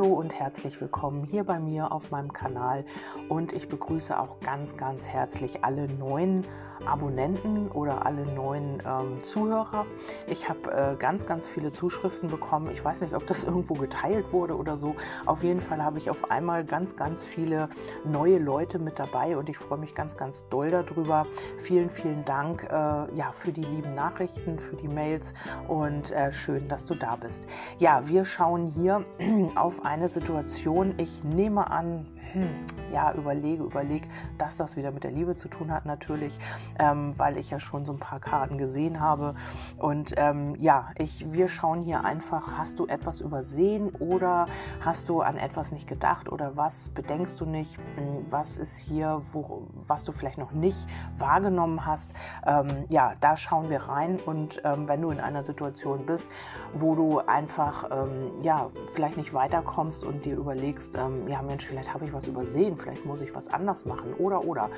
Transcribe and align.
Hallo 0.00 0.14
und 0.14 0.32
herzlich 0.32 0.80
willkommen 0.80 1.24
hier 1.24 1.44
bei 1.44 1.58
mir 1.58 1.92
auf 1.92 2.10
meinem 2.10 2.32
Kanal. 2.32 2.86
Und 3.28 3.52
ich 3.52 3.68
begrüße 3.68 4.18
auch 4.18 4.40
ganz, 4.40 4.78
ganz 4.78 5.06
herzlich 5.08 5.62
alle 5.62 5.88
neuen 5.88 6.46
Abonnenten 6.86 7.68
oder 7.68 8.06
alle 8.06 8.26
neuen 8.26 8.82
ähm, 8.86 9.22
Zuhörer. 9.22 9.86
Ich 10.26 10.48
habe 10.48 10.72
äh, 10.72 10.96
ganz, 10.96 11.26
ganz 11.26 11.48
viele 11.48 11.72
Zuschriften 11.72 12.28
bekommen. 12.28 12.70
Ich 12.72 12.84
weiß 12.84 13.02
nicht, 13.02 13.14
ob 13.14 13.26
das 13.26 13.44
irgendwo 13.50 13.74
geteilt 13.74 14.32
wurde 14.32 14.56
oder 14.56 14.76
so. 14.76 14.94
Auf 15.26 15.42
jeden 15.42 15.60
Fall 15.60 15.82
habe 15.82 15.98
ich 15.98 16.10
auf 16.10 16.30
einmal 16.30 16.64
ganz, 16.64 16.96
ganz 16.96 17.24
viele 17.24 17.68
neue 18.04 18.38
Leute 18.38 18.78
mit 18.78 18.98
dabei 18.98 19.36
und 19.36 19.48
ich 19.48 19.58
freue 19.58 19.78
mich 19.78 19.94
ganz, 19.94 20.16
ganz 20.16 20.48
doll 20.48 20.70
darüber. 20.70 21.26
Vielen, 21.58 21.90
vielen 21.90 22.24
Dank 22.24 22.64
äh, 22.64 22.74
ja, 23.14 23.32
für 23.32 23.52
die 23.52 23.62
lieben 23.62 23.94
Nachrichten, 23.94 24.58
für 24.58 24.76
die 24.76 24.88
Mails 24.88 25.34
und 25.68 26.12
äh, 26.12 26.32
schön, 26.32 26.68
dass 26.68 26.86
du 26.86 26.94
da 26.94 27.16
bist. 27.16 27.46
Ja, 27.78 28.06
wir 28.06 28.24
schauen 28.24 28.66
hier 28.66 29.04
auf 29.54 29.84
eine 29.84 30.08
Situation. 30.08 30.94
Ich 30.96 31.24
nehme 31.24 31.70
an, 31.70 32.06
hm, 32.32 32.48
ja, 32.92 33.12
überlege, 33.14 33.64
überlege, 33.64 34.08
dass 34.38 34.56
das 34.56 34.76
wieder 34.76 34.90
mit 34.92 35.04
der 35.04 35.10
Liebe 35.10 35.34
zu 35.34 35.48
tun 35.48 35.72
hat 35.72 35.86
natürlich 35.86 36.38
ähm, 36.78 37.18
weil 37.18 37.36
ich 37.36 37.50
ja 37.50 37.58
schon 37.58 37.84
so 37.84 37.92
ein 37.92 37.98
paar 37.98 38.20
Karten 38.20 38.58
gesehen 38.58 39.00
habe. 39.00 39.34
Und 39.78 40.14
ähm, 40.16 40.56
ja, 40.58 40.88
ich, 40.98 41.32
wir 41.32 41.48
schauen 41.48 41.80
hier 41.80 42.04
einfach, 42.04 42.56
hast 42.56 42.78
du 42.78 42.86
etwas 42.86 43.20
übersehen 43.20 43.90
oder 43.98 44.46
hast 44.80 45.08
du 45.08 45.20
an 45.20 45.36
etwas 45.36 45.72
nicht 45.72 45.88
gedacht 45.88 46.30
oder 46.30 46.56
was 46.56 46.90
bedenkst 46.90 47.40
du 47.40 47.46
nicht? 47.46 47.78
Hm, 47.96 48.30
was 48.30 48.58
ist 48.58 48.76
hier, 48.76 49.20
wo, 49.32 49.68
was 49.74 50.04
du 50.04 50.12
vielleicht 50.12 50.38
noch 50.38 50.52
nicht 50.52 50.86
wahrgenommen 51.16 51.86
hast? 51.86 52.14
Ähm, 52.46 52.84
ja, 52.88 53.14
da 53.20 53.36
schauen 53.36 53.70
wir 53.70 53.82
rein 53.82 54.18
und 54.24 54.62
ähm, 54.64 54.88
wenn 54.88 55.02
du 55.02 55.10
in 55.10 55.20
einer 55.20 55.42
Situation 55.42 56.06
bist, 56.06 56.26
wo 56.74 56.94
du 56.94 57.18
einfach 57.20 57.90
ähm, 57.90 58.32
ja 58.42 58.70
vielleicht 58.92 59.16
nicht 59.16 59.34
weiterkommst 59.34 60.04
und 60.04 60.24
dir 60.24 60.36
überlegst, 60.36 60.96
ähm, 60.96 61.26
ja 61.28 61.42
Mensch, 61.42 61.66
vielleicht 61.66 61.92
habe 61.92 62.04
ich 62.04 62.12
was 62.12 62.26
übersehen, 62.26 62.76
vielleicht 62.76 63.04
muss 63.04 63.20
ich 63.20 63.34
was 63.34 63.48
anders 63.48 63.84
machen 63.84 64.14
oder 64.14 64.44
oder, 64.44 64.70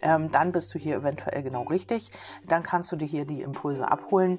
dann 0.00 0.52
bist 0.52 0.74
du 0.74 0.78
hier 0.78 0.96
eventuell 0.96 1.31
aktuell 1.32 1.42
genau 1.42 1.62
richtig. 1.62 2.10
Dann 2.46 2.62
kannst 2.62 2.92
du 2.92 2.96
dir 2.96 3.06
hier 3.06 3.24
die 3.24 3.42
Impulse 3.42 3.90
abholen. 3.90 4.38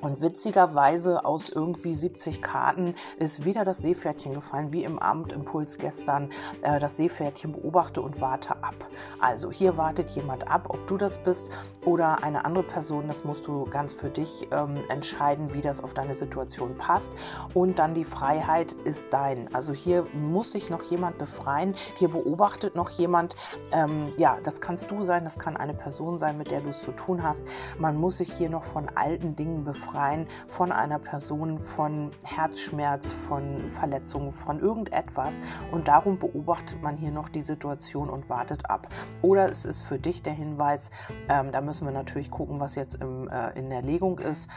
Und 0.00 0.20
witzigerweise 0.20 1.24
aus 1.24 1.48
irgendwie 1.48 1.94
70 1.94 2.42
Karten 2.42 2.94
ist 3.18 3.44
wieder 3.44 3.64
das 3.64 3.78
Seepferdchen 3.78 4.34
gefallen, 4.34 4.72
wie 4.72 4.84
im 4.84 4.98
Abendimpuls 4.98 5.78
gestern. 5.78 6.30
Äh, 6.62 6.78
das 6.78 6.96
Seepferdchen 6.96 7.52
beobachte 7.52 8.02
und 8.02 8.20
warte 8.20 8.62
ab. 8.62 8.74
Also 9.20 9.50
hier 9.50 9.76
wartet 9.76 10.10
jemand 10.10 10.50
ab, 10.50 10.66
ob 10.68 10.86
du 10.86 10.98
das 10.98 11.18
bist 11.18 11.50
oder 11.84 12.22
eine 12.22 12.44
andere 12.44 12.64
Person. 12.64 13.08
Das 13.08 13.24
musst 13.24 13.46
du 13.46 13.64
ganz 13.64 13.94
für 13.94 14.10
dich 14.10 14.48
ähm, 14.50 14.82
entscheiden, 14.90 15.54
wie 15.54 15.62
das 15.62 15.82
auf 15.82 15.94
deine 15.94 16.14
Situation 16.14 16.76
passt. 16.76 17.14
Und 17.54 17.78
dann 17.78 17.94
die 17.94 18.04
Freiheit 18.04 18.72
ist 18.84 19.12
dein. 19.12 19.52
Also 19.54 19.72
hier 19.72 20.06
muss 20.12 20.52
sich 20.52 20.68
noch 20.68 20.82
jemand 20.82 21.16
befreien. 21.18 21.74
Hier 21.96 22.08
beobachtet 22.08 22.74
noch 22.74 22.90
jemand. 22.90 23.34
Ähm, 23.72 24.12
ja, 24.18 24.38
das 24.42 24.60
kannst 24.60 24.90
du 24.90 25.02
sein, 25.02 25.24
das 25.24 25.38
kann 25.38 25.56
eine 25.56 25.74
Person 25.74 26.18
sein, 26.18 26.36
mit 26.36 26.50
der 26.50 26.60
du 26.60 26.70
es 26.70 26.82
zu 26.82 26.92
tun 26.92 27.22
hast. 27.22 27.44
Man 27.78 27.96
muss 27.96 28.18
sich 28.18 28.32
hier 28.32 28.50
noch 28.50 28.64
von 28.64 28.90
alten 28.94 29.36
Dingen 29.36 29.64
befreien 29.64 29.85
befreien 29.86 30.26
von 30.48 30.72
einer 30.72 30.98
Person, 30.98 31.58
von 31.58 32.10
Herzschmerz, 32.24 33.12
von 33.12 33.70
Verletzungen, 33.70 34.32
von 34.32 34.60
irgendetwas. 34.60 35.40
Und 35.70 35.88
darum 35.88 36.18
beobachtet 36.18 36.82
man 36.82 36.96
hier 36.96 37.10
noch 37.10 37.28
die 37.28 37.42
Situation 37.42 38.10
und 38.10 38.28
wartet 38.28 38.68
ab. 38.68 38.88
Oder 39.22 39.48
es 39.48 39.64
ist 39.64 39.82
für 39.82 39.98
dich 39.98 40.22
der 40.22 40.32
Hinweis, 40.32 40.90
ähm, 41.28 41.52
da 41.52 41.60
müssen 41.60 41.86
wir 41.86 41.92
natürlich 41.92 42.30
gucken, 42.30 42.60
was 42.60 42.74
jetzt 42.74 42.96
im, 42.96 43.28
äh, 43.28 43.56
in 43.58 43.70
der 43.70 43.82
Legung 43.82 44.18
ist, 44.18 44.48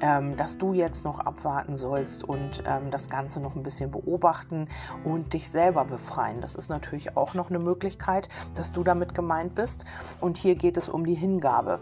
ähm, 0.00 0.36
dass 0.36 0.58
du 0.58 0.72
jetzt 0.72 1.04
noch 1.04 1.20
abwarten 1.20 1.74
sollst 1.74 2.24
und 2.24 2.62
ähm, 2.66 2.90
das 2.90 3.10
Ganze 3.10 3.40
noch 3.40 3.54
ein 3.56 3.62
bisschen 3.62 3.90
beobachten 3.90 4.68
und 5.04 5.34
dich 5.34 5.50
selber 5.50 5.84
befreien. 5.84 6.40
Das 6.40 6.54
ist 6.54 6.68
natürlich 6.70 7.16
auch 7.16 7.34
noch 7.34 7.50
eine 7.50 7.58
Möglichkeit, 7.58 8.28
dass 8.54 8.72
du 8.72 8.82
damit 8.82 9.14
gemeint 9.14 9.54
bist. 9.54 9.84
Und 10.20 10.36
hier 10.36 10.54
geht 10.54 10.76
es 10.76 10.88
um 10.88 11.04
die 11.04 11.14
Hingabe. 11.14 11.80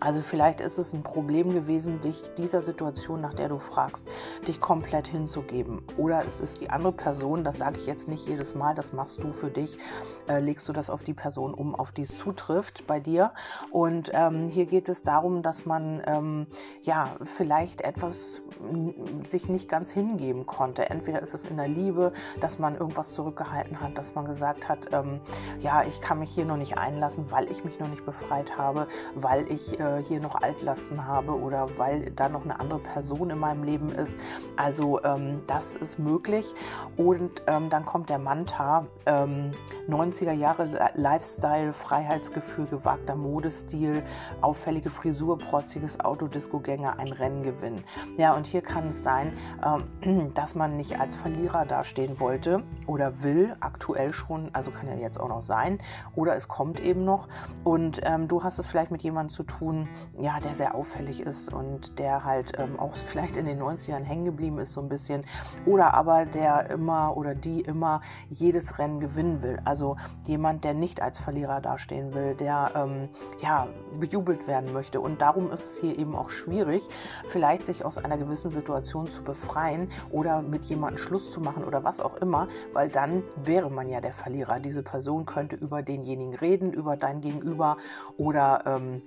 Also 0.00 0.20
vielleicht 0.20 0.60
ist 0.60 0.78
es 0.78 0.92
ein 0.92 1.02
Problem 1.02 1.52
gewesen, 1.52 2.00
dich 2.00 2.22
dieser 2.36 2.60
Situation, 2.60 3.20
nach 3.20 3.32
der 3.34 3.48
du 3.48 3.58
fragst, 3.58 4.06
dich 4.46 4.60
komplett 4.60 5.06
hinzugeben. 5.06 5.82
Oder 5.96 6.24
es 6.26 6.40
ist 6.40 6.60
die 6.60 6.70
andere 6.70 6.92
Person, 6.92 7.44
das 7.44 7.58
sage 7.58 7.78
ich 7.78 7.86
jetzt 7.86 8.08
nicht 8.08 8.28
jedes 8.28 8.54
Mal, 8.54 8.74
das 8.74 8.92
machst 8.92 9.22
du 9.22 9.32
für 9.32 9.50
dich, 9.50 9.78
äh, 10.28 10.40
legst 10.40 10.68
du 10.68 10.72
das 10.72 10.90
auf 10.90 11.04
die 11.04 11.14
Person 11.14 11.54
um, 11.54 11.74
auf 11.74 11.92
die 11.92 12.02
es 12.02 12.18
zutrifft 12.18 12.86
bei 12.86 13.00
dir. 13.00 13.32
Und 13.70 14.10
ähm, 14.12 14.46
hier 14.46 14.66
geht 14.66 14.88
es 14.88 15.02
darum, 15.02 15.42
dass 15.42 15.64
man 15.64 16.02
ähm, 16.06 16.46
ja 16.82 17.08
vielleicht 17.22 17.82
etwas 17.82 18.42
sich 19.24 19.48
nicht 19.48 19.68
ganz 19.68 19.90
hingeben 19.90 20.44
konnte. 20.46 20.90
Entweder 20.90 21.22
ist 21.22 21.34
es 21.34 21.46
in 21.46 21.56
der 21.56 21.68
Liebe, 21.68 22.12
dass 22.40 22.58
man 22.58 22.76
irgendwas 22.76 23.14
zurückgehalten 23.14 23.80
hat, 23.80 23.96
dass 23.96 24.14
man 24.14 24.24
gesagt 24.24 24.68
hat, 24.68 24.92
ähm, 24.92 25.20
ja, 25.60 25.82
ich 25.84 26.00
kann 26.00 26.18
mich 26.18 26.30
hier 26.30 26.44
noch 26.44 26.56
nicht 26.56 26.78
einlassen, 26.78 27.30
weil 27.30 27.50
ich 27.50 27.64
mich 27.64 27.78
noch 27.78 27.88
nicht 27.88 28.04
befreit 28.04 28.58
habe, 28.58 28.86
weil 29.14 29.50
ich 29.50 29.78
äh, 29.80 29.83
hier 30.02 30.20
noch 30.20 30.40
Altlasten 30.40 31.06
habe 31.06 31.32
oder 31.32 31.68
weil 31.78 32.10
da 32.10 32.28
noch 32.28 32.44
eine 32.44 32.60
andere 32.60 32.78
Person 32.78 33.30
in 33.30 33.38
meinem 33.38 33.64
Leben 33.64 33.90
ist. 33.90 34.18
Also 34.56 35.02
ähm, 35.04 35.42
das 35.46 35.74
ist 35.74 35.98
möglich. 35.98 36.54
Und 36.96 37.42
ähm, 37.46 37.70
dann 37.70 37.84
kommt 37.84 38.10
der 38.10 38.18
Manta, 38.18 38.86
90er 39.06 40.32
ähm, 40.32 40.38
Jahre 40.40 40.90
Lifestyle, 40.94 41.72
Freiheitsgefühl, 41.72 42.66
gewagter 42.66 43.14
Modestil, 43.14 44.02
auffällige 44.40 44.90
Frisur, 44.90 45.38
protziges 45.38 46.00
Auto, 46.00 46.26
Discogänger, 46.26 46.98
ein 46.98 47.08
Renngewinn. 47.08 47.82
Ja, 48.16 48.34
und 48.34 48.46
hier 48.46 48.62
kann 48.62 48.88
es 48.88 49.02
sein, 49.02 49.32
ähm, 50.02 50.30
dass 50.34 50.54
man 50.54 50.76
nicht 50.76 51.00
als 51.00 51.16
Verlierer 51.16 51.64
dastehen 51.66 52.20
wollte 52.20 52.62
oder 52.86 53.22
will, 53.22 53.56
aktuell 53.60 54.12
schon, 54.12 54.50
also 54.52 54.70
kann 54.70 54.86
ja 54.88 54.94
jetzt 54.94 55.18
auch 55.20 55.28
noch 55.28 55.42
sein, 55.42 55.78
oder 56.14 56.34
es 56.34 56.48
kommt 56.48 56.80
eben 56.80 57.04
noch. 57.04 57.28
Und 57.62 58.00
ähm, 58.04 58.28
du 58.28 58.42
hast 58.42 58.58
es 58.58 58.66
vielleicht 58.66 58.90
mit 58.90 59.02
jemandem 59.02 59.30
zu 59.30 59.42
tun, 59.42 59.73
ja, 60.18 60.40
der 60.40 60.54
sehr 60.54 60.74
auffällig 60.74 61.20
ist 61.20 61.52
und 61.52 61.98
der 61.98 62.24
halt 62.24 62.58
ähm, 62.58 62.78
auch 62.78 62.94
vielleicht 62.94 63.36
in 63.36 63.46
den 63.46 63.60
90ern 63.60 64.02
hängen 64.02 64.24
geblieben 64.24 64.58
ist, 64.58 64.72
so 64.72 64.80
ein 64.80 64.88
bisschen. 64.88 65.24
Oder 65.66 65.94
aber 65.94 66.24
der 66.26 66.70
immer 66.70 67.16
oder 67.16 67.34
die 67.34 67.60
immer 67.60 68.00
jedes 68.28 68.78
Rennen 68.78 69.00
gewinnen 69.00 69.42
will. 69.42 69.60
Also 69.64 69.96
jemand, 70.26 70.64
der 70.64 70.74
nicht 70.74 71.00
als 71.02 71.20
Verlierer 71.20 71.60
dastehen 71.60 72.14
will, 72.14 72.34
der 72.34 72.72
ähm, 72.74 73.08
ja, 73.40 73.68
bejubelt 73.98 74.46
werden 74.46 74.72
möchte. 74.72 75.00
Und 75.00 75.20
darum 75.20 75.50
ist 75.50 75.64
es 75.64 75.78
hier 75.78 75.98
eben 75.98 76.14
auch 76.16 76.30
schwierig, 76.30 76.82
vielleicht 77.26 77.66
sich 77.66 77.84
aus 77.84 77.98
einer 77.98 78.18
gewissen 78.18 78.50
Situation 78.50 79.08
zu 79.08 79.22
befreien 79.22 79.88
oder 80.10 80.42
mit 80.42 80.64
jemandem 80.64 80.98
Schluss 80.98 81.32
zu 81.32 81.40
machen 81.40 81.64
oder 81.64 81.84
was 81.84 82.00
auch 82.00 82.16
immer, 82.16 82.48
weil 82.72 82.88
dann 82.88 83.22
wäre 83.36 83.70
man 83.70 83.88
ja 83.88 84.00
der 84.00 84.12
Verlierer. 84.12 84.60
Diese 84.60 84.82
Person 84.82 85.26
könnte 85.26 85.56
über 85.56 85.82
denjenigen 85.82 86.34
reden, 86.34 86.72
über 86.72 86.96
dein 86.96 87.20
Gegenüber 87.20 87.76
oder 88.16 88.62
ähm, 88.66 89.02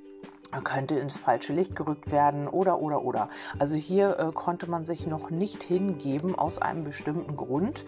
könnte 0.64 0.96
ins 0.96 1.18
falsche 1.18 1.54
Licht 1.54 1.76
gerückt 1.76 2.12
werden 2.12 2.48
oder 2.48 2.80
oder 2.80 3.04
oder. 3.04 3.30
Also 3.60 3.76
hier 3.76 4.18
äh, 4.20 4.32
konnte 4.34 4.70
man 4.70 4.86
sich 4.86 5.08
noch 5.08 5.30
nicht 5.30 5.64
hingeben 5.64 6.36
aus 6.36 6.58
einem 6.58 6.84
bestimmten 6.84 7.36
Grund. 7.36 7.86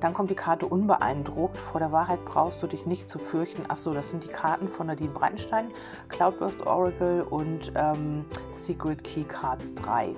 Dann 0.00 0.14
kommt 0.14 0.30
die 0.30 0.36
Karte 0.36 0.66
unbeeindruckt. 0.66 1.58
Vor 1.58 1.80
der 1.80 1.92
Wahrheit 1.92 2.24
brauchst 2.24 2.62
du 2.62 2.66
dich 2.66 2.86
nicht 2.86 3.08
zu 3.08 3.18
fürchten. 3.18 3.64
Achso, 3.68 3.92
das 3.92 4.10
sind 4.10 4.24
die 4.24 4.28
Karten 4.28 4.68
von 4.68 4.86
Nadine 4.86 5.12
Breitenstein, 5.12 5.72
Cloudburst 6.08 6.66
Oracle 6.66 7.22
und 7.22 7.72
ähm, 7.74 8.24
Secret 8.52 9.02
Key 9.02 9.24
Cards 9.24 9.74
3 9.74 10.14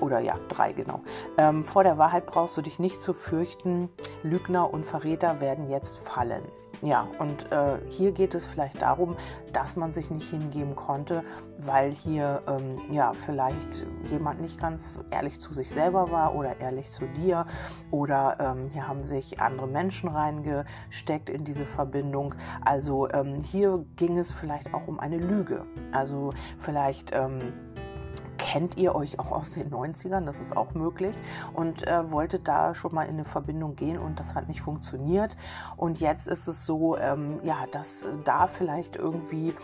oder 0.00 0.20
ja, 0.20 0.36
drei 0.48 0.72
genau. 0.72 1.00
Ähm, 1.36 1.62
vor 1.62 1.84
der 1.84 1.98
Wahrheit 1.98 2.26
brauchst 2.26 2.56
du 2.56 2.62
dich 2.62 2.78
nicht 2.78 3.00
zu 3.00 3.14
fürchten. 3.14 3.88
Lügner 4.22 4.72
und 4.72 4.84
Verräter 4.84 5.40
werden 5.40 5.68
jetzt 5.68 5.98
fallen. 5.98 6.42
Ja, 6.80 7.08
und 7.18 7.50
äh, 7.50 7.78
hier 7.88 8.12
geht 8.12 8.36
es 8.36 8.46
vielleicht 8.46 8.82
darum, 8.82 9.16
dass 9.52 9.74
man 9.74 9.92
sich 9.92 10.10
nicht 10.10 10.30
hingeben 10.30 10.76
konnte, 10.76 11.24
weil 11.60 11.90
hier 11.90 12.42
ähm, 12.46 12.78
ja 12.92 13.12
vielleicht 13.14 13.84
jemand 14.08 14.40
nicht 14.40 14.60
ganz 14.60 14.98
ehrlich 15.10 15.40
zu 15.40 15.54
sich 15.54 15.72
selber 15.72 16.12
war 16.12 16.36
oder 16.36 16.60
ehrlich 16.60 16.92
zu 16.92 17.06
dir 17.06 17.46
oder 17.90 18.36
ähm, 18.38 18.68
hier 18.70 18.86
haben 18.86 19.02
sich 19.02 19.40
andere 19.40 19.66
Menschen 19.66 20.08
reingesteckt 20.08 21.30
in 21.30 21.44
diese 21.44 21.66
Verbindung. 21.66 22.36
Also 22.64 23.08
ähm, 23.10 23.40
hier 23.40 23.84
ging 23.96 24.16
es 24.16 24.30
vielleicht 24.30 24.72
auch 24.72 24.86
um 24.86 25.00
eine 25.00 25.18
Lüge. 25.18 25.66
Also 25.90 26.30
vielleicht 26.58 27.10
ähm, 27.12 27.52
kennt 28.48 28.78
ihr 28.78 28.94
euch 28.94 29.18
auch 29.18 29.30
aus 29.30 29.50
den 29.50 29.70
90ern, 29.70 30.24
das 30.24 30.40
ist 30.40 30.56
auch 30.56 30.72
möglich, 30.72 31.14
und 31.52 31.86
äh, 31.86 32.10
wolltet 32.10 32.48
da 32.48 32.74
schon 32.74 32.94
mal 32.94 33.04
in 33.04 33.14
eine 33.14 33.26
Verbindung 33.26 33.76
gehen 33.76 33.98
und 33.98 34.18
das 34.18 34.34
hat 34.34 34.48
nicht 34.48 34.62
funktioniert. 34.62 35.36
Und 35.76 36.00
jetzt 36.00 36.28
ist 36.28 36.48
es 36.48 36.64
so, 36.64 36.96
ähm, 36.96 37.36
ja, 37.42 37.56
dass 37.70 38.06
da 38.24 38.46
vielleicht 38.46 38.96
irgendwie 38.96 39.54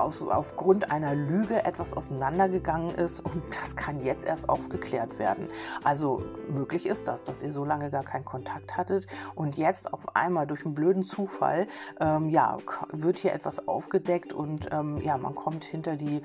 aus, 0.00 0.22
aufgrund 0.22 0.90
einer 0.90 1.14
Lüge 1.14 1.64
etwas 1.64 1.94
auseinandergegangen 1.94 2.94
ist 2.94 3.20
und 3.20 3.42
das 3.60 3.76
kann 3.76 4.02
jetzt 4.04 4.24
erst 4.24 4.48
aufgeklärt 4.48 5.18
werden. 5.18 5.48
Also 5.84 6.22
möglich 6.48 6.86
ist 6.86 7.06
das, 7.06 7.22
dass 7.24 7.42
ihr 7.42 7.52
so 7.52 7.64
lange 7.64 7.90
gar 7.90 8.02
keinen 8.02 8.24
Kontakt 8.24 8.76
hattet 8.76 9.06
und 9.34 9.56
jetzt 9.56 9.92
auf 9.92 10.16
einmal 10.16 10.46
durch 10.46 10.64
einen 10.64 10.74
blöden 10.74 11.04
Zufall 11.04 11.66
ähm, 12.00 12.28
ja, 12.28 12.58
wird 12.92 13.18
hier 13.18 13.32
etwas 13.32 13.68
aufgedeckt 13.68 14.32
und 14.32 14.68
ähm, 14.72 14.98
ja, 14.98 15.16
man 15.16 15.34
kommt 15.34 15.64
hinter 15.64 15.96
die 15.96 16.22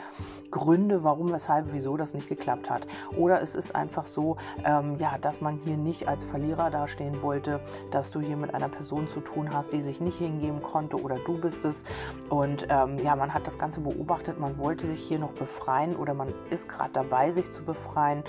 Gründe, 0.52 1.04
warum, 1.04 1.32
weshalb, 1.32 1.68
wieso 1.72 1.98
das 1.98 2.14
nicht 2.14 2.30
geklappt 2.30 2.70
hat. 2.70 2.88
Oder 3.18 3.42
es 3.42 3.56
ist 3.56 3.76
einfach 3.76 4.06
so, 4.06 4.38
ähm, 4.64 4.98
ja, 5.00 5.18
dass 5.20 5.42
man 5.42 5.58
hier 5.58 5.78
nicht 5.78 6.08
als 6.08 6.24
Verlierer 6.24 6.70
dastehen 6.70 7.22
wollte, 7.22 7.60
dass 7.92 8.12
du 8.12 8.20
hier 8.20 8.38
mit 8.38 8.54
einer 8.54 8.70
Person 8.70 9.08
zu 9.08 9.20
tun 9.20 9.54
hast, 9.54 9.74
die 9.74 9.82
sich 9.82 10.00
nicht 10.00 10.18
hingeben 10.18 10.62
konnte 10.62 11.02
oder 11.02 11.18
du 11.20 11.40
bist 11.40 11.66
es. 11.66 11.84
Und 12.30 12.68
ähm, 12.86 12.98
ja, 13.04 13.16
man 13.16 13.34
hat 13.34 13.48
das 13.48 13.58
Ganze 13.58 13.82
beobachtet, 13.82 14.40
man 14.40 14.58
wollte 14.60 14.86
sich 14.86 15.00
hier 15.00 15.20
noch 15.20 15.32
befreien 15.32 15.96
oder 15.96 16.14
man 16.14 16.34
ist 16.50 16.70
gerade 16.70 16.92
dabei, 16.94 17.32
sich 17.32 17.52
zu 17.52 17.64
befreien, 17.64 18.24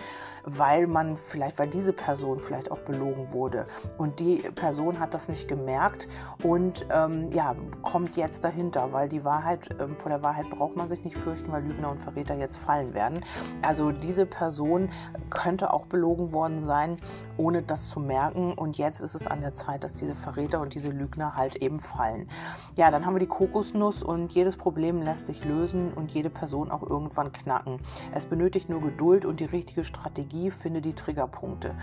weil 0.45 0.87
man 0.87 1.17
vielleicht, 1.17 1.59
weil 1.59 1.69
diese 1.69 1.93
Person 1.93 2.41
vielleicht 2.41 2.71
auch 2.71 2.79
belogen 2.81 3.33
wurde. 3.33 3.67
Und 3.99 4.21
die 4.21 4.39
Person 4.55 5.01
hat 5.01 5.15
das 5.15 5.29
nicht 5.29 5.49
gemerkt 5.49 6.09
und 6.43 6.87
ähm, 6.91 7.31
ja, 7.33 7.55
kommt 7.83 8.17
jetzt 8.17 8.45
dahinter, 8.45 8.93
weil 8.93 9.09
die 9.09 9.25
Wahrheit, 9.25 9.77
ähm, 9.81 9.97
vor 9.97 10.11
der 10.11 10.23
Wahrheit 10.23 10.49
braucht 10.51 10.77
man 10.77 10.89
sich 10.89 11.05
nicht 11.05 11.17
fürchten, 11.17 11.51
weil 11.53 11.65
Lügner 11.65 11.91
und 11.91 11.99
Verräter 11.99 12.35
jetzt 12.35 12.57
fallen 12.57 12.95
werden. 12.95 13.25
Also 13.63 13.93
diese 13.93 14.27
Person 14.27 14.91
könnte 15.31 15.73
auch 15.73 15.87
belogen 15.87 16.33
worden 16.33 16.61
sein, 16.61 16.99
ohne 17.37 17.63
das 17.63 17.89
zu 17.89 18.01
merken. 18.01 18.53
Und 18.53 18.79
jetzt 18.79 19.01
ist 19.01 19.15
es 19.15 19.27
an 19.27 19.41
der 19.41 19.55
Zeit, 19.55 19.85
dass 19.85 19.95
diese 19.95 20.15
Verräter 20.15 20.61
und 20.61 20.75
diese 20.75 20.91
Lügner 20.91 21.37
halt 21.37 21.57
eben 21.57 21.79
fallen. 21.79 22.29
Ja, 22.77 22.91
dann 22.91 23.05
haben 23.05 23.15
wir 23.15 23.21
die 23.21 23.27
Kokosnuss 23.27 24.03
und 24.03 24.33
jedes 24.47 24.57
Problem 24.57 25.03
lässt 25.03 25.27
sich 25.27 25.45
lösen 25.45 25.93
und 25.93 26.13
jede 26.13 26.31
Person 26.31 26.71
auch 26.71 26.89
irgendwann 26.89 27.33
knacken. 27.33 27.81
Es 28.15 28.27
benötigt 28.27 28.69
nur 28.69 28.81
Geduld 28.81 29.25
und 29.25 29.41
die 29.41 29.45
richtige 29.45 29.83
Strategie, 29.83 30.53
finde 30.53 30.81
die 30.81 30.93
Triggerpunkte. 30.93 31.75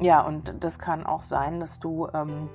Ja, 0.00 0.22
und 0.22 0.54
das 0.60 0.78
kann 0.78 1.04
auch 1.04 1.22
sein, 1.22 1.60
dass 1.60 1.78
du 1.78 2.08
ähm, 2.14 2.48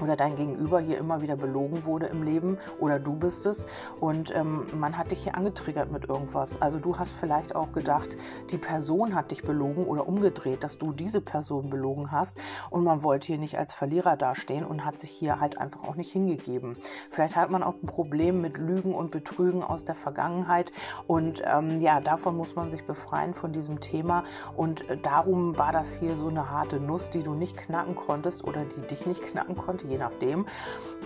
oder 0.00 0.16
dein 0.16 0.36
Gegenüber 0.36 0.80
hier 0.80 0.98
immer 0.98 1.22
wieder 1.22 1.36
belogen 1.36 1.84
wurde 1.84 2.06
im 2.06 2.22
Leben 2.22 2.58
oder 2.78 2.98
du 2.98 3.14
bist 3.14 3.46
es. 3.46 3.66
Und 4.00 4.34
ähm, 4.34 4.66
man 4.74 4.96
hat 4.96 5.10
dich 5.10 5.22
hier 5.24 5.34
angetriggert 5.34 5.90
mit 5.90 6.08
irgendwas. 6.08 6.60
Also 6.60 6.78
du 6.78 6.98
hast 6.98 7.12
vielleicht 7.12 7.54
auch 7.54 7.72
gedacht, 7.72 8.16
die 8.50 8.58
Person 8.58 9.14
hat 9.14 9.30
dich 9.30 9.42
belogen 9.42 9.86
oder 9.86 10.06
umgedreht, 10.06 10.64
dass 10.64 10.78
du 10.78 10.92
diese 10.92 11.20
Person 11.20 11.70
belogen 11.70 12.12
hast. 12.12 12.38
Und 12.70 12.84
man 12.84 13.02
wollte 13.02 13.28
hier 13.28 13.38
nicht 13.38 13.58
als 13.58 13.74
Verlierer 13.74 14.16
dastehen 14.16 14.64
und 14.64 14.84
hat 14.84 14.98
sich 14.98 15.10
hier 15.10 15.40
halt 15.40 15.58
einfach 15.58 15.84
auch 15.84 15.96
nicht 15.96 16.12
hingegeben. 16.12 16.76
Vielleicht 17.10 17.36
hat 17.36 17.50
man 17.50 17.62
auch 17.62 17.74
ein 17.82 17.86
Problem 17.86 18.40
mit 18.40 18.58
Lügen 18.58 18.94
und 18.94 19.10
Betrügen 19.10 19.62
aus 19.62 19.84
der 19.84 19.94
Vergangenheit. 19.94 20.72
Und 21.06 21.42
ähm, 21.44 21.78
ja, 21.78 22.00
davon 22.00 22.36
muss 22.36 22.56
man 22.56 22.70
sich 22.70 22.84
befreien 22.84 23.34
von 23.34 23.52
diesem 23.52 23.80
Thema. 23.80 24.24
Und 24.56 24.88
äh, 24.88 24.96
darum 24.96 25.58
war 25.58 25.72
das 25.72 25.94
hier 25.94 26.16
so 26.16 26.28
eine 26.28 26.50
harte 26.50 26.80
Nuss, 26.80 27.10
die 27.10 27.22
du 27.22 27.34
nicht 27.34 27.56
knacken 27.56 27.94
konntest 27.94 28.44
oder 28.44 28.64
die 28.64 28.86
dich 28.86 29.06
nicht 29.06 29.22
knacken 29.22 29.56
konnte 29.56 29.87
je 29.88 29.98
nachdem. 29.98 30.46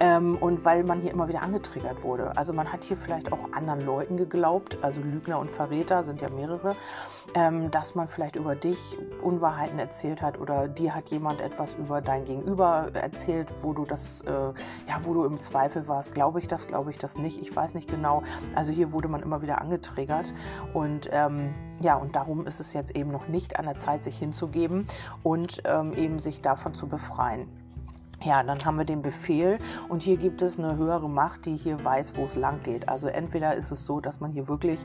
Ähm, 0.00 0.36
und 0.40 0.64
weil 0.64 0.84
man 0.84 1.00
hier 1.00 1.12
immer 1.12 1.28
wieder 1.28 1.42
angetriggert 1.42 2.02
wurde. 2.02 2.36
Also 2.36 2.52
man 2.52 2.72
hat 2.72 2.84
hier 2.84 2.96
vielleicht 2.96 3.32
auch 3.32 3.52
anderen 3.52 3.84
Leuten 3.84 4.16
geglaubt, 4.16 4.78
also 4.82 5.00
Lügner 5.00 5.38
und 5.38 5.50
Verräter 5.50 6.02
sind 6.02 6.20
ja 6.20 6.30
mehrere, 6.30 6.74
ähm, 7.34 7.70
dass 7.70 7.94
man 7.94 8.08
vielleicht 8.08 8.36
über 8.36 8.56
dich 8.56 8.98
Unwahrheiten 9.22 9.78
erzählt 9.78 10.22
hat 10.22 10.40
oder 10.40 10.66
dir 10.66 10.94
hat 10.94 11.08
jemand 11.08 11.40
etwas 11.40 11.74
über 11.74 12.00
dein 12.00 12.24
Gegenüber 12.24 12.88
erzählt, 12.94 13.48
wo 13.62 13.72
du 13.72 13.84
das, 13.84 14.22
äh, 14.22 14.30
ja, 14.30 15.00
wo 15.02 15.14
du 15.14 15.24
im 15.24 15.38
Zweifel 15.38 15.86
warst, 15.88 16.14
glaube 16.14 16.40
ich 16.40 16.48
das, 16.48 16.66
glaube 16.66 16.90
ich 16.90 16.98
das 16.98 17.18
nicht, 17.18 17.40
ich 17.40 17.54
weiß 17.54 17.74
nicht 17.74 17.88
genau. 17.88 18.22
Also 18.54 18.72
hier 18.72 18.92
wurde 18.92 19.08
man 19.08 19.22
immer 19.22 19.42
wieder 19.42 19.60
angetriggert 19.60 20.32
und 20.72 21.10
ähm, 21.12 21.54
ja, 21.80 21.96
und 21.96 22.16
darum 22.16 22.46
ist 22.46 22.60
es 22.60 22.72
jetzt 22.72 22.94
eben 22.94 23.10
noch 23.10 23.28
nicht 23.28 23.58
an 23.58 23.66
der 23.66 23.76
Zeit, 23.76 24.02
sich 24.04 24.18
hinzugeben 24.18 24.86
und 25.22 25.62
ähm, 25.64 25.92
eben 25.94 26.20
sich 26.20 26.40
davon 26.40 26.74
zu 26.74 26.88
befreien. 26.88 27.61
Ja, 28.24 28.42
dann 28.42 28.64
haben 28.64 28.78
wir 28.78 28.84
den 28.84 29.02
Befehl 29.02 29.58
und 29.88 30.02
hier 30.02 30.16
gibt 30.16 30.42
es 30.42 30.58
eine 30.58 30.76
höhere 30.76 31.08
Macht, 31.08 31.46
die 31.46 31.56
hier 31.56 31.82
weiß, 31.84 32.16
wo 32.16 32.24
es 32.24 32.36
lang 32.36 32.62
geht. 32.62 32.88
Also 32.88 33.08
entweder 33.08 33.54
ist 33.54 33.72
es 33.72 33.84
so, 33.84 34.00
dass 34.00 34.20
man 34.20 34.30
hier 34.30 34.48
wirklich 34.48 34.80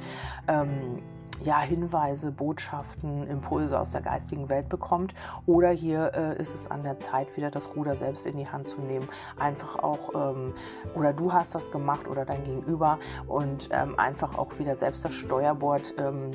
ähm, 0.48 1.04
ja, 1.44 1.60
Hinweise, 1.60 2.32
Botschaften, 2.32 3.28
Impulse 3.28 3.80
aus 3.80 3.92
der 3.92 4.02
geistigen 4.02 4.50
Welt 4.50 4.70
bekommt. 4.70 5.14
Oder 5.46 5.70
hier 5.70 6.12
äh, 6.16 6.42
ist 6.42 6.56
es 6.56 6.70
an 6.72 6.84
der 6.84 6.98
Zeit, 6.98 7.36
wieder 7.38 7.52
das 7.52 7.76
Ruder 7.76 7.96
selbst 7.96 8.26
in 8.26 8.38
die 8.38 8.48
Hand 8.48 8.68
zu 8.68 8.82
nehmen. 8.82 9.08
Einfach 9.38 9.80
auch, 9.80 10.14
ähm, 10.16 10.54
oder 10.96 11.14
du 11.14 11.32
hast 11.32 11.54
das 11.54 11.72
gemacht 11.72 12.08
oder 12.08 12.26
dein 12.26 12.44
Gegenüber 12.44 12.98
und 13.28 13.70
ähm, 13.72 14.00
einfach 14.00 14.38
auch 14.38 14.58
wieder 14.58 14.76
selbst 14.76 15.06
das 15.06 15.14
Steuerbord 15.14 15.94
ähm, 16.00 16.32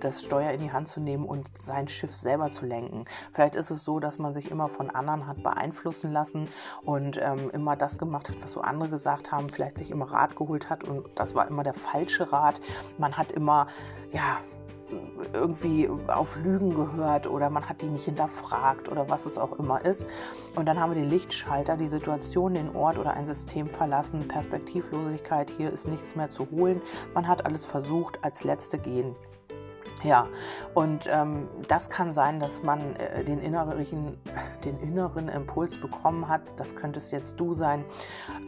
das 0.00 0.24
Steuer 0.24 0.50
in 0.52 0.60
die 0.60 0.72
Hand 0.72 0.88
zu 0.88 1.00
nehmen 1.00 1.24
und 1.24 1.50
sein 1.60 1.88
Schiff 1.88 2.14
selber 2.14 2.50
zu 2.50 2.66
lenken. 2.66 3.04
Vielleicht 3.32 3.54
ist 3.54 3.70
es 3.70 3.84
so, 3.84 4.00
dass 4.00 4.18
man 4.18 4.32
sich 4.32 4.50
immer 4.50 4.68
von 4.68 4.90
anderen 4.90 5.26
hat 5.26 5.42
beeinflussen 5.42 6.12
lassen 6.12 6.48
und 6.84 7.18
ähm, 7.22 7.50
immer 7.52 7.76
das 7.76 7.98
gemacht 7.98 8.28
hat, 8.28 8.36
was 8.42 8.52
so 8.52 8.60
andere 8.60 8.88
gesagt 8.88 9.32
haben, 9.32 9.48
vielleicht 9.48 9.78
sich 9.78 9.90
immer 9.90 10.10
Rat 10.10 10.36
geholt 10.36 10.70
hat 10.70 10.84
und 10.84 11.06
das 11.14 11.34
war 11.34 11.48
immer 11.48 11.62
der 11.62 11.74
falsche 11.74 12.32
Rat. 12.32 12.60
Man 12.98 13.16
hat 13.16 13.32
immer, 13.32 13.66
ja, 14.10 14.38
irgendwie 15.32 15.88
auf 16.06 16.36
Lügen 16.42 16.74
gehört 16.74 17.26
oder 17.26 17.50
man 17.50 17.68
hat 17.68 17.82
die 17.82 17.88
nicht 17.88 18.06
hinterfragt 18.06 18.88
oder 18.88 19.08
was 19.08 19.26
es 19.26 19.36
auch 19.36 19.58
immer 19.58 19.84
ist. 19.84 20.08
Und 20.54 20.66
dann 20.66 20.80
haben 20.80 20.94
wir 20.94 21.00
den 21.00 21.10
Lichtschalter, 21.10 21.76
die 21.76 21.88
Situation, 21.88 22.54
den 22.54 22.74
Ort 22.74 22.98
oder 22.98 23.12
ein 23.12 23.26
System 23.26 23.68
verlassen, 23.68 24.26
Perspektivlosigkeit, 24.28 25.50
hier 25.50 25.70
ist 25.70 25.86
nichts 25.88 26.16
mehr 26.16 26.30
zu 26.30 26.50
holen. 26.50 26.80
Man 27.14 27.28
hat 27.28 27.44
alles 27.44 27.64
versucht, 27.64 28.24
als 28.24 28.44
Letzte 28.44 28.78
gehen. 28.78 29.14
Ja, 30.04 30.28
und 30.74 31.08
ähm, 31.10 31.48
das 31.66 31.90
kann 31.90 32.12
sein, 32.12 32.38
dass 32.38 32.62
man 32.62 32.94
äh, 32.96 33.24
den, 33.24 33.40
inneren, 33.40 34.16
den 34.64 34.78
inneren 34.80 35.28
Impuls 35.28 35.76
bekommen 35.76 36.28
hat, 36.28 36.58
das 36.60 36.76
könntest 36.76 37.10
jetzt 37.10 37.40
du 37.40 37.52
sein, 37.54 37.84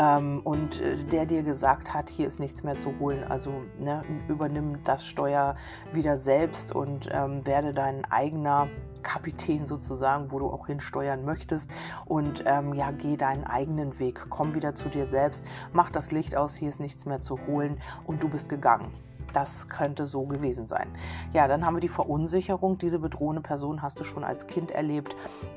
ähm, 0.00 0.40
und 0.44 0.80
äh, 0.80 0.96
der 0.96 1.26
dir 1.26 1.42
gesagt 1.42 1.92
hat, 1.92 2.08
hier 2.08 2.28
ist 2.28 2.38
nichts 2.38 2.62
mehr 2.62 2.76
zu 2.76 2.96
holen. 3.00 3.24
Also 3.28 3.52
ne, 3.80 4.04
übernimm 4.28 4.82
das 4.84 5.04
Steuer 5.04 5.56
wieder 5.92 6.16
selbst 6.16 6.72
und 6.72 7.08
ähm, 7.12 7.44
werde 7.44 7.72
dein 7.72 8.04
eigener 8.04 8.68
Kapitän 9.02 9.66
sozusagen, 9.66 10.30
wo 10.30 10.38
du 10.38 10.46
auch 10.46 10.68
hinsteuern 10.68 11.24
möchtest. 11.24 11.70
Und 12.06 12.44
ähm, 12.46 12.74
ja, 12.74 12.92
geh 12.92 13.16
deinen 13.16 13.44
eigenen 13.44 13.98
Weg, 13.98 14.26
komm 14.28 14.54
wieder 14.54 14.76
zu 14.76 14.88
dir 14.88 15.06
selbst, 15.06 15.46
mach 15.72 15.90
das 15.90 16.12
Licht 16.12 16.36
aus, 16.36 16.54
hier 16.54 16.68
ist 16.68 16.80
nichts 16.80 17.06
mehr 17.06 17.20
zu 17.20 17.38
holen. 17.48 17.80
Und 18.04 18.22
du 18.22 18.28
bist 18.28 18.48
gegangen 18.48 18.92
das 19.32 19.68
könnte 19.68 20.06
so 20.06 20.24
gewesen 20.26 20.66
sein. 20.66 20.88
Ja, 21.32 21.48
dann 21.48 21.64
haben 21.64 21.76
wir 21.76 21.80
die 21.80 21.88
Verunsicherung. 21.88 22.78
Diese 22.78 22.98
bedrohende 22.98 23.42
Person 23.42 23.82
hast 23.82 24.00
du 24.00 24.04
schon 24.04 24.24
als 24.24 24.46
Kind 24.46 24.70
erlebt. 24.70 25.14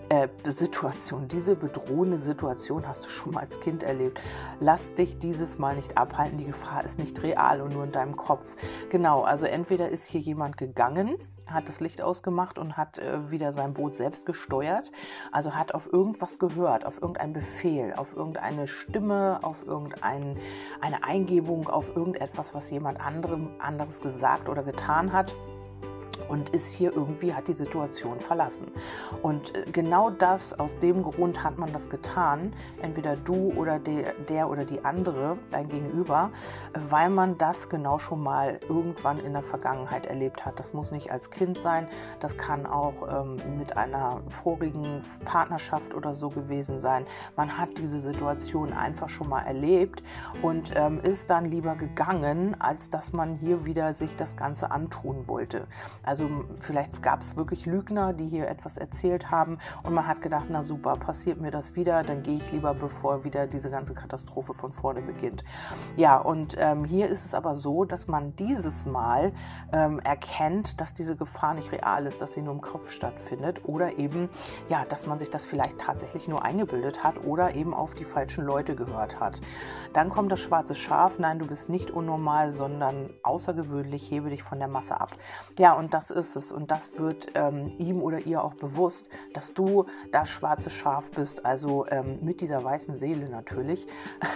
Äh, 0.09 0.27
Situation, 0.45 1.27
diese 1.27 1.55
bedrohende 1.55 2.17
Situation 2.17 2.87
hast 2.87 3.05
du 3.05 3.09
schon 3.09 3.33
mal 3.33 3.41
als 3.41 3.59
Kind 3.59 3.83
erlebt. 3.83 4.21
Lass 4.59 4.93
dich 4.93 5.17
dieses 5.17 5.57
Mal 5.57 5.75
nicht 5.75 5.97
abhalten. 5.97 6.37
Die 6.37 6.45
Gefahr 6.45 6.83
ist 6.83 6.99
nicht 6.99 7.21
real 7.23 7.61
und 7.61 7.73
nur 7.73 7.83
in 7.83 7.91
deinem 7.91 8.15
Kopf. 8.15 8.55
Genau, 8.89 9.21
also 9.23 9.45
entweder 9.45 9.89
ist 9.89 10.05
hier 10.05 10.21
jemand 10.21 10.57
gegangen, 10.57 11.17
hat 11.45 11.68
das 11.68 11.80
Licht 11.80 12.01
ausgemacht 12.01 12.57
und 12.57 12.78
hat 12.78 13.00
äh, 13.00 13.31
wieder 13.31 13.52
sein 13.52 13.73
Boot 13.73 13.95
selbst 13.95 14.26
gesteuert. 14.26 14.92
Also 15.31 15.56
hat 15.56 15.73
auf 15.73 15.92
irgendwas 15.92 16.40
gehört, 16.40 16.85
auf 16.85 17.02
irgendeinen 17.02 17.33
Befehl, 17.33 17.94
auf 17.94 18.16
irgendeine 18.16 18.68
Stimme, 18.68 19.40
auf 19.42 19.66
irgendeine 19.66 20.35
Eingebung, 21.02 21.69
auf 21.69 21.95
irgendetwas, 21.95 22.54
was 22.54 22.69
jemand 22.69 23.00
anderem, 23.00 23.50
anderes 23.59 24.02
gesagt 24.02 24.50
oder 24.50 24.64
getan 24.64 25.14
hat 25.14 25.35
und 26.27 26.49
ist 26.49 26.71
hier 26.71 26.93
irgendwie, 26.93 27.33
hat 27.33 27.47
die 27.47 27.53
Situation 27.53 28.19
verlassen. 28.19 28.71
Und 29.21 29.55
äh, 29.55 29.65
genau 29.71 30.09
das, 30.09 30.57
aus 30.59 30.79
dem 30.79 31.03
Grund 31.03 31.43
hat 31.43 31.57
man 31.57 31.71
das 31.73 31.89
getan, 31.89 32.53
entweder 32.81 33.15
du 33.15 33.53
oder 33.55 33.79
der, 33.79 34.13
der 34.29 34.49
oder 34.49 34.65
die 34.65 34.83
andere, 34.83 35.37
dein 35.51 35.69
Gegenüber, 35.69 36.31
weil 36.73 37.09
man 37.09 37.37
das 37.37 37.69
genau 37.69 37.99
schon 37.99 38.21
mal 38.21 38.59
irgendwann 38.67 39.19
in 39.19 39.33
der 39.33 39.43
Vergangenheit 39.43 40.05
erlebt 40.05 40.45
hat. 40.45 40.59
Das 40.59 40.73
muss 40.73 40.91
nicht 40.91 41.11
als 41.11 41.29
Kind 41.29 41.59
sein, 41.59 41.87
das 42.19 42.37
kann 42.37 42.65
auch 42.65 43.07
ähm, 43.09 43.37
mit 43.57 43.77
einer 43.77 44.21
vorigen 44.29 45.03
Partnerschaft 45.25 45.93
oder 45.93 46.15
so 46.15 46.29
gewesen 46.29 46.79
sein. 46.79 47.05
Man 47.35 47.57
hat 47.57 47.77
diese 47.77 47.99
Situation 47.99 48.73
einfach 48.73 49.09
schon 49.09 49.29
mal 49.29 49.41
erlebt 49.41 50.03
und 50.41 50.73
ähm, 50.75 50.99
ist 51.01 51.29
dann 51.29 51.45
lieber 51.45 51.75
gegangen, 51.75 52.55
als 52.59 52.89
dass 52.89 53.13
man 53.13 53.35
hier 53.35 53.65
wieder 53.65 53.93
sich 53.93 54.15
das 54.15 54.37
Ganze 54.37 54.71
antun 54.71 55.27
wollte. 55.27 55.67
Also 56.04 56.30
vielleicht 56.60 57.02
gab 57.02 57.22
es 57.22 57.38
wirklich 57.38 57.66
Lügner, 57.66 58.14
die 58.14 58.28
hier 58.28 58.48
etwas 58.48 58.78
erzählt 58.78 59.31
haben 59.31 59.57
und 59.83 59.94
man 59.94 60.06
hat 60.06 60.22
gedacht, 60.22 60.45
na 60.50 60.62
super, 60.62 60.95
passiert 60.95 61.40
mir 61.40 61.52
das 61.52 61.76
wieder, 61.76 62.04
dann 62.04 62.24
gehe 62.24 62.36
ich 62.36 62.52
lieber, 62.52 62.74
bevor 62.74 63.24
wieder 63.24 63.48
diese 63.48 63.69
ganze 63.69 63.94
Katastrophe 63.94 64.54
von 64.54 64.72
vorne 64.72 65.02
beginnt. 65.02 65.44
Ja, 65.95 66.18
und 66.18 66.56
ähm, 66.60 66.83
hier 66.83 67.07
ist 67.07 67.26
es 67.26 67.33
aber 67.33 67.56
so, 67.56 67.86
dass 67.86 68.07
man 68.07 68.36
dieses 68.36 68.86
Mal 68.86 69.31
ähm, 69.72 70.00
erkennt, 70.00 70.81
dass 70.81 70.94
diese 70.94 71.16
Gefahr 71.16 71.54
nicht 71.54 71.72
real 71.72 72.06
ist, 72.06 72.22
dass 72.22 72.33
sie 72.33 72.42
nur 72.42 72.54
im 72.54 72.62
Kopf 72.62 72.92
stattfindet 72.92 73.62
oder 73.64 73.98
eben, 73.98 74.30
ja, 74.69 74.86
dass 74.86 75.07
man 75.07 75.18
sich 75.18 75.30
das 75.30 75.45
vielleicht 75.45 75.80
tatsächlich 75.80 76.28
nur 76.28 76.44
eingebildet 76.44 77.04
hat 77.04 77.24
oder 77.26 77.56
eben 77.56 77.74
auf 77.74 77.95
die 77.95 78.04
falschen 78.04 78.44
Leute 78.44 78.76
gehört 78.76 79.19
hat. 79.19 79.40
Dann 79.94 80.10
kommt 80.10 80.31
das 80.31 80.42
schwarze 80.42 80.76
Schaf, 80.76 81.19
nein, 81.19 81.40
du 81.40 81.48
bist 81.48 81.69
nicht 81.69 81.92
unnormal, 81.92 82.52
sondern 82.52 83.10
außergewöhnlich, 83.24 84.10
hebe 84.12 84.30
dich 84.30 84.44
von 84.44 84.60
der 84.60 84.68
Masse 84.68 85.00
ab. 85.00 85.12
Ja, 85.57 85.74
und 85.74 85.93
das 85.94 86.12
ist 86.12 86.35
es. 86.35 86.52
Und 86.52 86.71
das 86.71 86.97
wird 86.97 87.31
ähm, 87.35 87.71
ihm 87.78 88.02
oder 88.02 88.19
ihr 88.19 88.44
auch 88.44 88.56
bewusst, 88.56 89.09
dass 89.33 89.54
du 89.54 89.85
das 90.12 90.30
schwarze 90.30 90.69
Schaf 90.69 91.12
bist, 91.12 91.45
also 91.45 91.85
ähm, 91.90 92.19
mit 92.21 92.42
dieser 92.42 92.64
weißen 92.64 92.95
Seele 92.95 93.30
natürlich. 93.30 93.88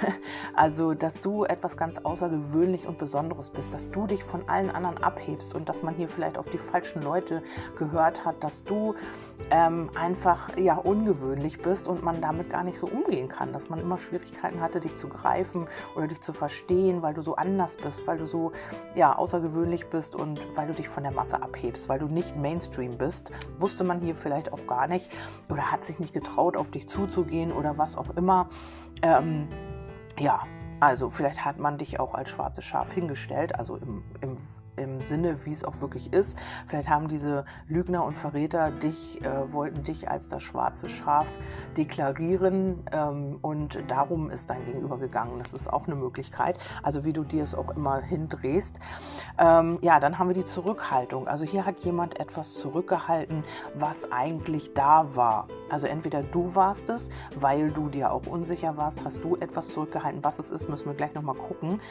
also, 0.56 0.94
dass 0.94 1.22
du 1.22 1.46
etwas 1.46 1.78
ganz 1.78 1.98
außergewöhnlich 1.98 2.88
und 2.88 2.98
Besonderes 2.98 3.50
bist, 3.50 3.74
dass 3.74 3.90
du 3.90 4.06
dich 4.08 4.24
von 4.24 4.48
allen 4.48 4.70
anderen 4.70 5.04
abhebst. 5.04 5.56
Und 5.56 5.70
dass 5.70 5.82
man 5.82 5.96
hier 5.96 6.08
vielleicht 6.08 6.38
auf 6.38 6.48
die 6.50 6.58
falschen 6.58 7.02
Leute 7.02 7.42
gehört 7.78 8.26
hat, 8.26 8.44
dass 8.44 8.64
du 8.64 8.96
ähm, 9.52 9.90
einfach 9.96 10.56
ja 10.58 10.76
ungewöhnlich 10.76 11.62
bist 11.62 11.88
und 11.88 12.04
man 12.04 12.22
damit 12.22 12.50
gar 12.50 12.64
nicht 12.64 12.78
so 12.78 12.88
umgehen 12.88 13.30
kann, 13.30 13.54
dass 13.54 13.70
man 13.70 13.80
immer 13.80 13.98
Schwierigkeiten 13.98 14.62
hatte, 14.62 14.80
dich 14.80 14.96
zu 14.96 15.08
greifen 15.08 15.68
oder 15.96 16.08
dich 16.08 16.22
zu 16.22 16.34
verstehen, 16.34 17.02
weil 17.02 17.14
du 17.14 17.22
so 17.22 17.36
anders 17.36 17.78
bist, 17.78 18.06
weil 18.06 18.18
du 18.18 18.26
so 18.26 18.52
ja 18.96 19.16
außergewöhnlich 19.16 19.88
bist 19.88 20.16
und 20.16 20.40
weil 20.56 20.68
du 20.68 20.74
dich 20.74 20.90
von 20.90 21.04
der 21.04 21.14
Masse 21.14 21.42
abhebst, 21.48 21.89
weil 21.89 22.00
du 22.00 22.08
nicht 22.08 22.36
Mainstream 22.36 22.98
bist, 22.98 23.32
wusste 23.58 23.84
man 23.84 24.01
hier 24.01 24.16
vielleicht 24.16 24.51
auch 24.54 24.68
gar 24.68 24.88
nicht 24.88 25.10
oder 25.50 25.72
hat 25.72 25.86
sich 25.86 26.00
nicht 26.00 26.13
getraut, 26.13 26.58
auf 26.58 26.72
dich 26.72 26.88
zuzugehen 26.88 27.51
oder 27.51 27.77
was 27.77 27.96
auch 27.96 28.16
immer. 28.16 28.50
Ähm, 29.01 29.48
ja, 30.20 30.42
also 30.80 31.10
vielleicht 31.10 31.46
hat 31.46 31.58
man 31.58 31.77
dich 31.77 32.00
auch 32.00 32.13
als 32.13 32.30
schwarzes 32.30 32.66
Schaf 32.66 32.92
hingestellt, 32.92 33.56
also 33.58 33.77
im, 33.77 34.04
im 34.22 34.38
im 34.77 35.01
Sinne, 35.01 35.46
wie 35.46 35.51
es 35.51 35.63
auch 35.63 35.81
wirklich 35.81 36.13
ist. 36.13 36.38
Vielleicht 36.67 36.89
haben 36.89 37.07
diese 37.07 37.46
Lügner 37.67 38.03
und 38.03 38.15
Verräter 38.15 38.72
dich, 38.72 39.22
äh, 39.22 39.51
wollten 39.51 39.84
dich 39.84 40.10
als 40.10 40.27
das 40.27 40.43
schwarze 40.43 40.88
Schaf 40.88 41.27
deklarieren 41.75 42.84
ähm, 42.91 43.39
und 43.41 43.79
darum 43.88 44.29
ist 44.29 44.50
dein 44.50 44.63
Gegenüber 44.65 44.98
gegangen. 44.98 45.39
Das 45.39 45.53
ist 45.53 45.72
auch 45.72 45.88
eine 45.88 45.96
Möglichkeit. 45.96 46.57
Also 46.84 47.03
wie 47.03 47.13
du 47.13 47.24
dir 47.24 47.43
es 47.43 47.55
auch 47.55 47.75
immer 47.75 48.00
hindrehst. 48.00 48.79
Ähm, 49.38 49.79
ja, 49.81 50.00
dann 50.00 50.19
haben 50.19 50.27
wir 50.27 50.36
die 50.36 50.46
Zurückhaltung. 50.46 51.27
Also 51.27 51.46
hier 51.46 51.65
hat 51.65 51.79
jemand 51.79 52.19
etwas 52.19 52.53
zurückgehalten, 52.53 53.43
was 53.74 54.12
eigentlich 54.12 54.74
da 54.74 55.15
war. 55.15 55.48
Also 55.69 55.88
entweder 55.88 56.24
du 56.24 56.55
warst 56.55 56.89
es, 56.89 57.10
weil 57.36 57.72
du 57.72 57.89
dir 57.89 58.12
auch 58.12 58.27
unsicher 58.27 58.77
warst, 58.77 59.03
hast 59.03 59.24
du 59.24 59.36
etwas 59.38 59.69
zurückgehalten. 59.69 60.24
Was 60.24 60.39
es 60.39 60.51
ist, 60.51 60.69
müssen 60.69 60.88
wir 60.88 60.93
gleich 60.93 61.13
nochmal 61.13 61.36
gucken. 61.36 61.81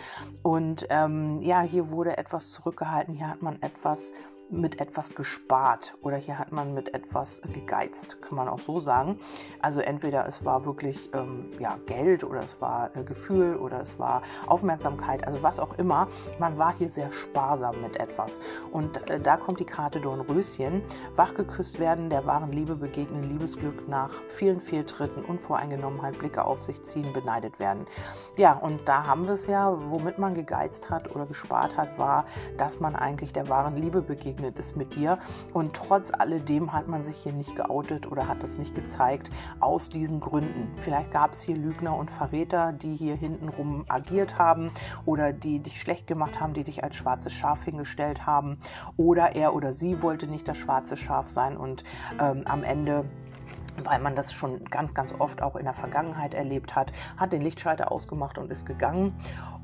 Und 0.42 0.86
ähm, 0.90 1.40
ja, 1.42 1.60
hier 1.62 1.90
wurde 1.90 2.16
etwas 2.16 2.50
zurückgehalten 2.52 2.75
zurückgehalten, 2.76 3.14
hier 3.14 3.28
hat 3.28 3.42
man 3.42 3.60
etwas 3.62 4.12
mit 4.50 4.80
etwas 4.80 5.14
gespart 5.14 5.96
oder 6.02 6.16
hier 6.16 6.38
hat 6.38 6.52
man 6.52 6.72
mit 6.72 6.94
etwas 6.94 7.42
gegeizt, 7.52 8.22
kann 8.22 8.36
man 8.36 8.48
auch 8.48 8.60
so 8.60 8.78
sagen. 8.78 9.18
Also 9.60 9.80
entweder 9.80 10.26
es 10.26 10.44
war 10.44 10.64
wirklich 10.64 11.10
ähm, 11.14 11.50
ja, 11.58 11.78
Geld 11.86 12.22
oder 12.22 12.40
es 12.42 12.60
war 12.60 12.94
äh, 12.96 13.02
Gefühl 13.02 13.56
oder 13.56 13.80
es 13.80 13.98
war 13.98 14.22
Aufmerksamkeit, 14.46 15.26
also 15.26 15.42
was 15.42 15.58
auch 15.58 15.78
immer. 15.78 16.08
Man 16.38 16.58
war 16.58 16.74
hier 16.76 16.88
sehr 16.88 17.10
sparsam 17.10 17.80
mit 17.80 17.98
etwas. 17.98 18.40
Und 18.70 19.08
äh, 19.10 19.18
da 19.18 19.36
kommt 19.36 19.60
die 19.60 19.64
Karte 19.64 20.00
Dornröschen. 20.00 20.82
Wachgeküsst 21.16 21.80
werden, 21.80 22.08
der 22.08 22.24
wahren 22.26 22.52
Liebe 22.52 22.76
begegnen, 22.76 23.24
Liebesglück 23.24 23.88
nach 23.88 24.12
vielen 24.28 24.60
Fehltritten, 24.60 25.24
Unvoreingenommenheit, 25.24 26.18
Blicke 26.18 26.44
auf 26.44 26.62
sich 26.62 26.82
ziehen, 26.82 27.12
beneidet 27.12 27.58
werden. 27.58 27.86
Ja, 28.36 28.52
und 28.52 28.88
da 28.88 29.06
haben 29.06 29.26
wir 29.26 29.34
es 29.34 29.46
ja, 29.46 29.76
womit 29.90 30.18
man 30.18 30.34
gegeizt 30.34 30.90
hat 30.90 31.14
oder 31.14 31.26
gespart 31.26 31.76
hat, 31.76 31.98
war, 31.98 32.26
dass 32.56 32.80
man 32.80 32.94
eigentlich 32.94 33.32
der 33.32 33.48
wahren 33.48 33.76
Liebe 33.76 34.02
begegnet 34.02 34.35
begegnet 34.36 34.58
ist 34.58 34.76
mit 34.76 34.94
dir. 34.94 35.18
Und 35.52 35.74
trotz 35.74 36.12
alledem 36.12 36.72
hat 36.72 36.88
man 36.88 37.02
sich 37.02 37.16
hier 37.16 37.32
nicht 37.32 37.56
geoutet 37.56 38.10
oder 38.10 38.28
hat 38.28 38.42
es 38.44 38.58
nicht 38.58 38.74
gezeigt 38.74 39.30
aus 39.60 39.88
diesen 39.88 40.20
Gründen. 40.20 40.70
Vielleicht 40.76 41.10
gab 41.10 41.32
es 41.32 41.42
hier 41.42 41.56
Lügner 41.56 41.96
und 41.96 42.10
Verräter, 42.10 42.72
die 42.72 42.94
hier 42.94 43.16
hintenrum 43.16 43.84
agiert 43.88 44.38
haben 44.38 44.70
oder 45.04 45.32
die 45.32 45.60
dich 45.60 45.80
schlecht 45.80 46.06
gemacht 46.06 46.40
haben, 46.40 46.52
die 46.52 46.64
dich 46.64 46.84
als 46.84 46.96
schwarzes 46.96 47.32
Schaf 47.32 47.64
hingestellt 47.64 48.26
haben. 48.26 48.58
Oder 48.96 49.34
er 49.34 49.54
oder 49.54 49.72
sie 49.72 50.02
wollte 50.02 50.26
nicht 50.26 50.46
das 50.46 50.58
schwarze 50.58 50.96
Schaf 50.96 51.28
sein 51.28 51.56
und 51.56 51.84
ähm, 52.20 52.42
am 52.46 52.62
Ende 52.62 53.04
weil 53.84 54.00
man 54.00 54.14
das 54.14 54.32
schon 54.32 54.64
ganz, 54.64 54.94
ganz 54.94 55.14
oft 55.18 55.42
auch 55.42 55.56
in 55.56 55.64
der 55.64 55.74
Vergangenheit 55.74 56.34
erlebt 56.34 56.74
hat, 56.74 56.92
hat 57.16 57.32
den 57.32 57.42
Lichtschalter 57.42 57.92
ausgemacht 57.92 58.38
und 58.38 58.50
ist 58.50 58.66
gegangen. 58.66 59.14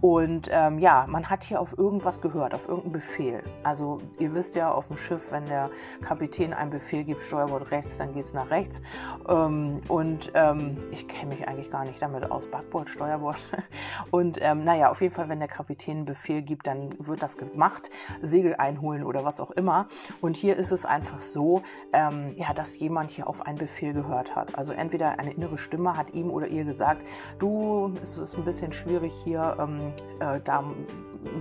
Und 0.00 0.48
ähm, 0.52 0.80
ja, 0.80 1.06
man 1.08 1.30
hat 1.30 1.44
hier 1.44 1.60
auf 1.60 1.78
irgendwas 1.78 2.20
gehört, 2.20 2.54
auf 2.54 2.66
irgendeinen 2.66 2.94
Befehl. 2.94 3.42
Also 3.62 3.98
ihr 4.18 4.34
wisst 4.34 4.56
ja, 4.56 4.72
auf 4.72 4.88
dem 4.88 4.96
Schiff, 4.96 5.30
wenn 5.30 5.46
der 5.46 5.70
Kapitän 6.00 6.52
einen 6.52 6.70
Befehl 6.70 7.04
gibt, 7.04 7.20
Steuerbord 7.20 7.70
rechts, 7.70 7.98
dann 7.98 8.12
geht 8.12 8.24
es 8.24 8.34
nach 8.34 8.50
rechts. 8.50 8.82
Ähm, 9.28 9.76
und 9.86 10.32
ähm, 10.34 10.76
ich 10.90 11.06
kenne 11.06 11.34
mich 11.34 11.46
eigentlich 11.46 11.70
gar 11.70 11.84
nicht 11.84 12.02
damit 12.02 12.28
aus, 12.30 12.48
Backbord, 12.48 12.88
Steuerbord. 12.88 13.36
Und 14.10 14.38
ähm, 14.42 14.64
naja, 14.64 14.90
auf 14.90 15.00
jeden 15.00 15.14
Fall, 15.14 15.28
wenn 15.28 15.38
der 15.38 15.48
Kapitän 15.48 15.98
einen 15.98 16.04
Befehl 16.04 16.42
gibt, 16.42 16.66
dann 16.66 16.90
wird 16.98 17.22
das 17.22 17.38
gemacht, 17.38 17.90
Segel 18.20 18.56
einholen 18.56 19.04
oder 19.04 19.24
was 19.24 19.40
auch 19.40 19.52
immer. 19.52 19.86
Und 20.20 20.36
hier 20.36 20.56
ist 20.56 20.72
es 20.72 20.84
einfach 20.84 21.22
so, 21.22 21.62
ähm, 21.92 22.32
ja, 22.36 22.52
dass 22.52 22.78
jemand 22.78 23.10
hier 23.10 23.28
auf 23.28 23.46
einen 23.46 23.58
Befehl 23.58 23.92
gehört 23.92 24.01
hat. 24.08 24.56
Also 24.58 24.72
entweder 24.72 25.18
eine 25.18 25.32
innere 25.32 25.58
Stimme 25.58 25.96
hat 25.96 26.14
ihm 26.14 26.30
oder 26.30 26.46
ihr 26.46 26.64
gesagt, 26.64 27.06
du, 27.38 27.92
es 28.00 28.18
ist 28.18 28.36
ein 28.36 28.44
bisschen 28.44 28.72
schwierig 28.72 29.12
hier, 29.24 29.56
ähm, 29.58 29.92
äh, 30.20 30.40
da 30.40 30.64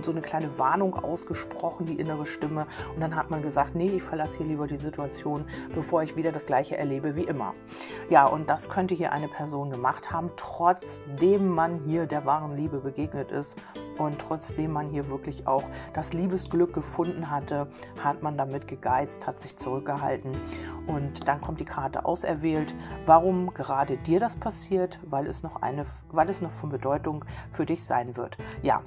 so 0.02 0.12
eine 0.12 0.20
kleine 0.20 0.58
Warnung 0.58 0.94
ausgesprochen, 0.94 1.86
die 1.86 1.94
innere 1.94 2.26
Stimme. 2.26 2.66
Und 2.94 3.00
dann 3.00 3.14
hat 3.14 3.30
man 3.30 3.42
gesagt, 3.42 3.74
nee, 3.74 3.88
ich 3.88 4.02
verlasse 4.02 4.38
hier 4.38 4.46
lieber 4.46 4.66
die 4.66 4.76
Situation, 4.76 5.44
bevor 5.74 6.02
ich 6.02 6.16
wieder 6.16 6.32
das 6.32 6.46
gleiche 6.46 6.76
erlebe 6.76 7.16
wie 7.16 7.24
immer. 7.24 7.54
Ja, 8.08 8.26
und 8.26 8.48
das 8.48 8.68
könnte 8.68 8.94
hier 8.94 9.12
eine 9.12 9.28
Person 9.28 9.70
gemacht 9.70 10.12
haben, 10.12 10.30
trotzdem 10.36 11.48
man 11.48 11.80
hier 11.84 12.06
der 12.06 12.24
wahren 12.24 12.56
Liebe 12.56 12.78
begegnet 12.78 13.30
ist 13.32 13.56
und 13.98 14.18
trotzdem 14.18 14.72
man 14.72 14.88
hier 14.88 15.10
wirklich 15.10 15.46
auch 15.46 15.64
das 15.92 16.12
Liebesglück 16.12 16.72
gefunden 16.72 17.30
hatte, 17.30 17.66
hat 18.02 18.22
man 18.22 18.36
damit 18.36 18.68
gegeizt, 18.68 19.26
hat 19.26 19.40
sich 19.40 19.56
zurückgehalten. 19.56 20.32
Und 20.86 21.28
dann 21.28 21.40
kommt 21.40 21.60
die 21.60 21.64
Karte 21.64 22.04
auserwählt. 22.04 22.51
Warum 23.06 23.52
gerade 23.54 23.96
dir 23.96 24.20
das 24.20 24.36
passiert? 24.36 24.98
Weil 25.04 25.26
es 25.26 25.42
noch 25.42 25.62
eine, 25.62 25.84
weil 26.10 26.28
es 26.28 26.40
noch 26.40 26.52
von 26.52 26.70
Bedeutung 26.70 27.24
für 27.50 27.66
dich 27.66 27.84
sein 27.84 28.16
wird. 28.16 28.36
Ja, 28.62 28.82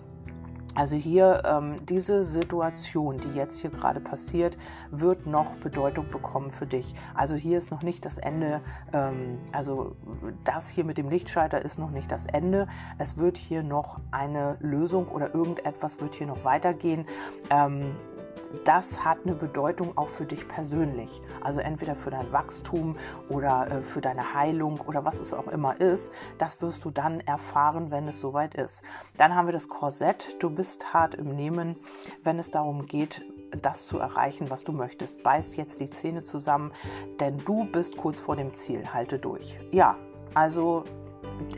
also 0.76 0.98
hier 0.98 1.42
ähm, 1.46 1.86
diese 1.86 2.26
Situation, 2.26 3.18
die 3.20 3.30
jetzt 3.30 3.60
hier 3.60 3.70
gerade 3.70 4.02
passiert, 4.02 4.58
wird 4.92 5.26
noch 5.26 5.56
Bedeutung 5.56 6.10
bekommen 6.10 6.52
für 6.52 6.66
dich. 6.66 6.94
Also 7.14 7.36
hier 7.36 7.58
ist 7.58 7.72
noch 7.72 7.82
nicht 7.82 8.04
das 8.04 8.18
Ende, 8.18 8.60
ähm, 8.92 9.40
also 9.54 9.96
das 10.44 10.68
hier 10.68 10.84
mit 10.84 10.98
dem 10.98 11.10
Lichtschalter 11.10 11.64
ist 11.64 11.80
noch 11.80 11.92
nicht 11.92 12.12
das 12.12 12.26
Ende. 12.26 12.68
Es 12.98 13.18
wird 13.18 13.38
hier 13.38 13.64
noch 13.64 14.02
eine 14.12 14.58
Lösung 14.60 15.08
oder 15.08 15.34
irgendetwas 15.34 16.02
wird 16.02 16.14
hier 16.14 16.28
noch 16.28 16.44
weitergehen. 16.44 17.06
Ähm, 17.50 17.96
das 18.64 19.04
hat 19.04 19.20
eine 19.24 19.36
Bedeutung 19.36 19.98
auch 19.98 20.10
für 20.10 20.26
dich 20.26 20.48
persönlich. 20.48 21.22
Also 21.42 21.60
entweder 21.60 21.96
für 21.96 22.10
dein 22.10 22.32
Wachstum 22.32 22.98
oder 23.30 23.70
äh, 23.70 23.82
für 23.82 24.02
deine 24.02 24.34
Heilung 24.34 24.80
oder 24.82 25.06
was 25.06 25.20
es 25.20 25.34
auch 25.34 25.48
immer 25.48 25.80
ist. 25.80 26.12
Das 26.38 26.62
wirst 26.62 26.86
du 26.86 26.92
dann 26.92 27.20
erfahren, 27.22 27.92
wenn 27.92 28.08
es 28.08 28.20
soweit 28.20 28.56
ist. 28.56 28.84
Dann 29.18 29.36
haben 29.36 29.48
wir 29.48 29.54
das 29.54 29.68
Korsett. 29.68 30.36
Du 30.40 30.50
bist 30.50 30.94
hart 30.94 31.16
im 31.16 31.36
Nehmen, 31.36 31.76
wenn 32.24 32.40
es 32.40 32.50
darum 32.50 32.86
geht, 32.86 33.24
das 33.62 33.88
zu 33.88 34.00
erreichen, 34.00 34.50
was 34.50 34.64
du 34.64 34.72
möchtest. 34.72 35.24
Beiß 35.24 35.56
jetzt 35.56 35.80
die 35.80 35.90
Zähne 35.90 36.24
zusammen, 36.24 36.72
denn 37.20 37.38
du 37.46 37.66
bist 37.66 37.98
kurz 37.98 38.20
vor 38.20 38.36
dem 38.36 38.54
Ziel. 38.54 38.94
Halte 38.94 39.20
durch. 39.20 39.60
Ja, 39.72 39.98
also 40.34 40.84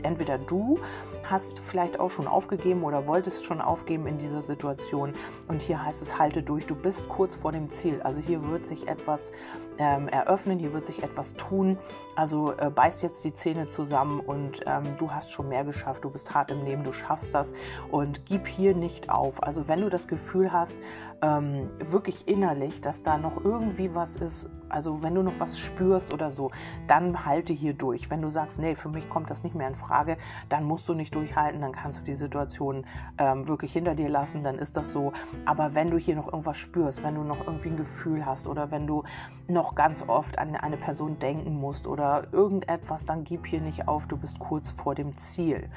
entweder 0.02 0.38
du 0.38 0.78
hast 1.24 1.60
vielleicht 1.60 2.00
auch 2.00 2.10
schon 2.10 2.26
aufgegeben 2.26 2.82
oder 2.84 3.06
wolltest 3.06 3.44
schon 3.44 3.60
aufgeben 3.60 4.06
in 4.06 4.18
dieser 4.18 4.42
Situation. 4.42 5.12
Und 5.48 5.60
hier 5.60 5.84
heißt 5.84 6.02
es, 6.02 6.18
halte 6.18 6.42
durch, 6.42 6.66
du 6.66 6.74
bist 6.74 7.08
kurz 7.08 7.34
vor 7.34 7.52
dem 7.52 7.70
Ziel. 7.70 8.00
Also 8.02 8.20
hier 8.20 8.42
wird 8.48 8.66
sich 8.66 8.88
etwas 8.88 9.30
ähm, 9.78 10.08
eröffnen, 10.08 10.58
hier 10.58 10.72
wird 10.72 10.86
sich 10.86 11.02
etwas 11.02 11.34
tun. 11.34 11.78
Also 12.16 12.52
äh, 12.56 12.70
beiß 12.70 13.02
jetzt 13.02 13.24
die 13.24 13.32
Zähne 13.32 13.66
zusammen 13.66 14.20
und 14.20 14.60
ähm, 14.66 14.84
du 14.98 15.10
hast 15.10 15.30
schon 15.30 15.48
mehr 15.48 15.64
geschafft, 15.64 16.04
du 16.04 16.10
bist 16.10 16.34
hart 16.34 16.50
im 16.50 16.64
Leben, 16.64 16.82
du 16.84 16.92
schaffst 16.92 17.34
das 17.34 17.52
und 17.90 18.24
gib 18.26 18.46
hier 18.46 18.74
nicht 18.74 19.10
auf. 19.10 19.42
Also 19.42 19.68
wenn 19.68 19.80
du 19.80 19.90
das 19.90 20.08
Gefühl 20.08 20.52
hast, 20.52 20.78
ähm, 21.22 21.70
wirklich 21.78 22.26
innerlich, 22.28 22.80
dass 22.80 23.02
da 23.02 23.18
noch 23.18 23.44
irgendwie 23.44 23.94
was 23.94 24.16
ist, 24.16 24.48
also 24.68 25.02
wenn 25.02 25.14
du 25.14 25.22
noch 25.22 25.40
was 25.40 25.58
spürst 25.58 26.12
oder 26.12 26.30
so, 26.30 26.50
dann 26.86 27.24
halte 27.24 27.52
hier 27.52 27.74
durch. 27.74 28.10
Wenn 28.10 28.22
du 28.22 28.28
sagst, 28.28 28.58
nee, 28.58 28.74
für 28.74 28.88
mich 28.88 29.08
kommt 29.08 29.30
das 29.30 29.42
nicht 29.44 29.54
mehr 29.54 29.68
in 29.68 29.74
Frage, 29.74 30.16
dann 30.48 30.64
musst 30.64 30.88
du 30.88 30.94
nicht 30.94 31.14
durchhalten, 31.14 31.60
dann 31.60 31.72
kannst 31.72 32.00
du 32.00 32.04
die 32.04 32.14
Situation 32.14 32.84
ähm, 33.18 33.48
wirklich 33.48 33.72
hinter 33.72 33.94
dir 33.94 34.08
lassen, 34.08 34.42
dann 34.42 34.58
ist 34.58 34.76
das 34.76 34.92
so. 34.92 35.12
Aber 35.44 35.74
wenn 35.74 35.90
du 35.90 35.98
hier 35.98 36.16
noch 36.16 36.26
irgendwas 36.26 36.56
spürst, 36.56 37.02
wenn 37.02 37.14
du 37.14 37.22
noch 37.22 37.46
irgendwie 37.46 37.68
ein 37.68 37.76
Gefühl 37.76 38.26
hast 38.26 38.46
oder 38.46 38.70
wenn 38.70 38.86
du 38.86 39.04
noch 39.48 39.74
ganz 39.74 40.04
oft 40.06 40.38
an 40.38 40.56
eine 40.56 40.76
Person 40.76 41.18
denken 41.18 41.58
musst 41.58 41.86
oder 41.86 42.28
irgendetwas, 42.32 43.04
dann 43.04 43.24
gib 43.24 43.46
hier 43.46 43.60
nicht 43.60 43.88
auf, 43.88 44.06
du 44.06 44.16
bist 44.16 44.38
kurz 44.38 44.70
vor 44.70 44.94
dem 44.94 45.16
Ziel. 45.16 45.68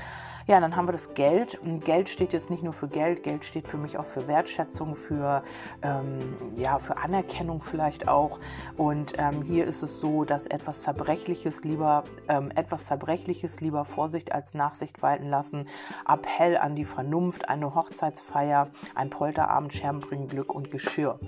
Ja, 0.47 0.59
dann 0.59 0.75
haben 0.75 0.87
wir 0.87 0.91
das 0.91 1.13
Geld. 1.13 1.59
Geld 1.85 2.09
steht 2.09 2.33
jetzt 2.33 2.49
nicht 2.49 2.63
nur 2.63 2.73
für 2.73 2.87
Geld, 2.87 3.23
Geld 3.23 3.45
steht 3.45 3.67
für 3.67 3.77
mich 3.77 3.97
auch 3.97 4.05
für 4.05 4.27
Wertschätzung, 4.27 4.95
für, 4.95 5.43
ähm, 5.81 6.35
ja, 6.55 6.79
für 6.79 6.97
Anerkennung 6.97 7.61
vielleicht 7.61 8.07
auch. 8.07 8.39
Und 8.75 9.13
ähm, 9.17 9.43
hier 9.43 9.65
ist 9.65 9.83
es 9.83 9.99
so, 9.99 10.25
dass 10.25 10.47
etwas 10.47 10.81
Zerbrechliches 10.81 11.63
lieber, 11.63 12.03
ähm, 12.27 12.51
etwas 12.55 12.87
Zerbrechliches 12.87 13.61
lieber 13.61 13.85
Vorsicht 13.85 14.33
als 14.33 14.53
Nachsicht 14.53 15.01
walten 15.01 15.29
lassen. 15.29 15.67
Appell 16.07 16.57
an 16.57 16.75
die 16.75 16.85
Vernunft, 16.85 17.47
eine 17.47 17.73
Hochzeitsfeier, 17.75 18.69
ein 18.95 19.09
Polterabend, 19.09 19.73
Scherben 19.73 19.99
bringen 19.99 20.27
Glück 20.27 20.53
und 20.53 20.71
Geschirr. 20.71 21.19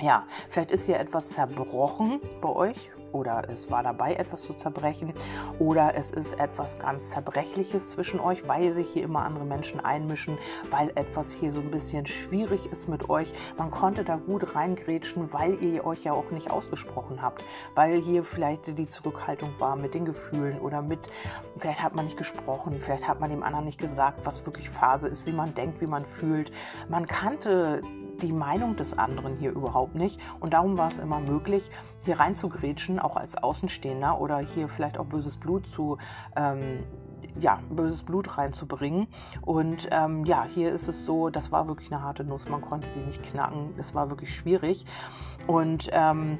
Ja, 0.00 0.24
vielleicht 0.48 0.70
ist 0.70 0.86
hier 0.86 0.98
etwas 0.98 1.30
zerbrochen 1.30 2.20
bei 2.40 2.48
euch 2.48 2.90
oder 3.12 3.42
es 3.48 3.70
war 3.70 3.82
dabei, 3.82 4.14
etwas 4.14 4.42
zu 4.42 4.54
zerbrechen 4.54 5.12
oder 5.58 5.94
es 5.94 6.10
ist 6.10 6.34
etwas 6.34 6.78
ganz 6.78 7.10
Zerbrechliches 7.10 7.90
zwischen 7.90 8.20
euch, 8.20 8.46
weil 8.48 8.72
sich 8.72 8.88
hier 8.90 9.04
immer 9.04 9.24
andere 9.24 9.44
Menschen 9.44 9.80
einmischen, 9.80 10.38
weil 10.70 10.90
etwas 10.94 11.32
hier 11.32 11.52
so 11.52 11.60
ein 11.60 11.70
bisschen 11.70 12.06
schwierig 12.06 12.66
ist 12.66 12.88
mit 12.88 13.10
euch. 13.10 13.32
Man 13.58 13.70
konnte 13.70 14.04
da 14.04 14.16
gut 14.16 14.54
reingrätschen, 14.54 15.32
weil 15.32 15.62
ihr 15.62 15.84
euch 15.84 16.04
ja 16.04 16.12
auch 16.12 16.30
nicht 16.30 16.50
ausgesprochen 16.50 17.20
habt, 17.20 17.44
weil 17.74 18.00
hier 18.00 18.24
vielleicht 18.24 18.78
die 18.78 18.88
Zurückhaltung 18.88 19.50
war 19.58 19.76
mit 19.76 19.94
den 19.94 20.04
Gefühlen 20.04 20.58
oder 20.60 20.82
mit, 20.82 21.10
vielleicht 21.56 21.82
hat 21.82 21.94
man 21.94 22.06
nicht 22.06 22.16
gesprochen, 22.16 22.74
vielleicht 22.78 23.06
hat 23.06 23.20
man 23.20 23.30
dem 23.30 23.42
anderen 23.42 23.64
nicht 23.64 23.80
gesagt, 23.80 24.24
was 24.24 24.46
wirklich 24.46 24.70
Phase 24.70 25.08
ist, 25.08 25.26
wie 25.26 25.32
man 25.32 25.54
denkt, 25.54 25.80
wie 25.80 25.86
man 25.86 26.06
fühlt. 26.06 26.52
Man 26.88 27.06
kannte 27.06 27.82
die 28.20 28.32
Meinung 28.32 28.76
des 28.76 28.96
anderen 28.96 29.36
hier 29.36 29.50
überhaupt 29.50 29.94
nicht. 29.94 30.20
Und 30.40 30.54
darum 30.54 30.78
war 30.78 30.88
es 30.88 30.98
immer 30.98 31.20
möglich, 31.20 31.70
hier 32.04 32.20
reinzugrätschen, 32.20 32.98
auch 32.98 33.16
als 33.16 33.36
Außenstehender 33.36 34.20
oder 34.20 34.38
hier 34.38 34.68
vielleicht 34.68 34.98
auch 34.98 35.06
böses 35.06 35.36
Blut 35.36 35.66
zu. 35.66 35.98
Ähm, 36.36 36.84
ja, 37.38 37.60
böses 37.70 38.02
Blut 38.02 38.38
reinzubringen. 38.38 39.06
Und 39.42 39.88
ähm, 39.92 40.24
ja, 40.24 40.44
hier 40.44 40.72
ist 40.72 40.88
es 40.88 41.06
so, 41.06 41.30
das 41.30 41.52
war 41.52 41.68
wirklich 41.68 41.92
eine 41.92 42.02
harte 42.02 42.24
Nuss. 42.24 42.48
Man 42.48 42.60
konnte 42.60 42.88
sie 42.88 43.00
nicht 43.00 43.22
knacken. 43.22 43.74
Es 43.76 43.94
war 43.94 44.10
wirklich 44.10 44.34
schwierig. 44.34 44.84
Und 45.46 45.88
ähm, 45.92 46.38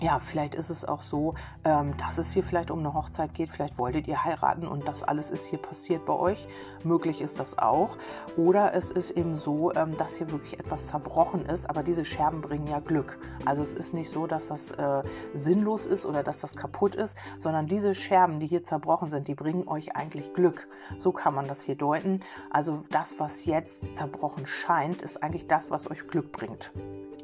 ja, 0.00 0.18
vielleicht 0.18 0.54
ist 0.54 0.70
es 0.70 0.84
auch 0.84 1.00
so, 1.00 1.34
ähm, 1.64 1.96
dass 1.96 2.18
es 2.18 2.32
hier 2.32 2.42
vielleicht 2.42 2.70
um 2.70 2.80
eine 2.80 2.92
Hochzeit 2.92 3.34
geht. 3.34 3.50
Vielleicht 3.50 3.78
wolltet 3.78 4.08
ihr 4.08 4.24
heiraten 4.24 4.66
und 4.66 4.88
das 4.88 5.02
alles 5.02 5.30
ist 5.30 5.46
hier 5.46 5.60
passiert 5.60 6.04
bei 6.04 6.12
euch. 6.12 6.48
Möglich 6.82 7.20
ist 7.20 7.38
das 7.38 7.58
auch. 7.58 7.96
Oder 8.36 8.74
es 8.74 8.90
ist 8.90 9.10
eben 9.10 9.36
so, 9.36 9.72
ähm, 9.74 9.92
dass 9.96 10.16
hier 10.16 10.30
wirklich 10.30 10.58
etwas 10.58 10.88
zerbrochen 10.88 11.46
ist. 11.46 11.70
Aber 11.70 11.82
diese 11.82 12.04
Scherben 12.04 12.40
bringen 12.40 12.66
ja 12.66 12.80
Glück. 12.80 13.18
Also 13.44 13.62
es 13.62 13.74
ist 13.74 13.94
nicht 13.94 14.10
so, 14.10 14.26
dass 14.26 14.48
das 14.48 14.72
äh, 14.72 15.02
sinnlos 15.34 15.86
ist 15.86 16.04
oder 16.04 16.22
dass 16.22 16.40
das 16.40 16.56
kaputt 16.56 16.94
ist, 16.94 17.16
sondern 17.38 17.66
diese 17.66 17.94
Scherben, 17.94 18.40
die 18.40 18.46
hier 18.46 18.64
zerbrochen 18.64 19.08
sind, 19.08 19.28
die 19.28 19.34
bringen 19.34 19.68
euch 19.68 19.94
eigentlich 19.94 20.32
Glück. 20.32 20.68
So 20.98 21.12
kann 21.12 21.34
man 21.34 21.46
das 21.46 21.62
hier 21.62 21.76
deuten. 21.76 22.20
Also 22.50 22.82
das, 22.90 23.20
was 23.20 23.44
jetzt 23.44 23.96
zerbrochen 23.96 24.46
scheint, 24.46 25.02
ist 25.02 25.22
eigentlich 25.22 25.46
das, 25.46 25.70
was 25.70 25.90
euch 25.90 26.06
Glück 26.08 26.32
bringt. 26.32 26.72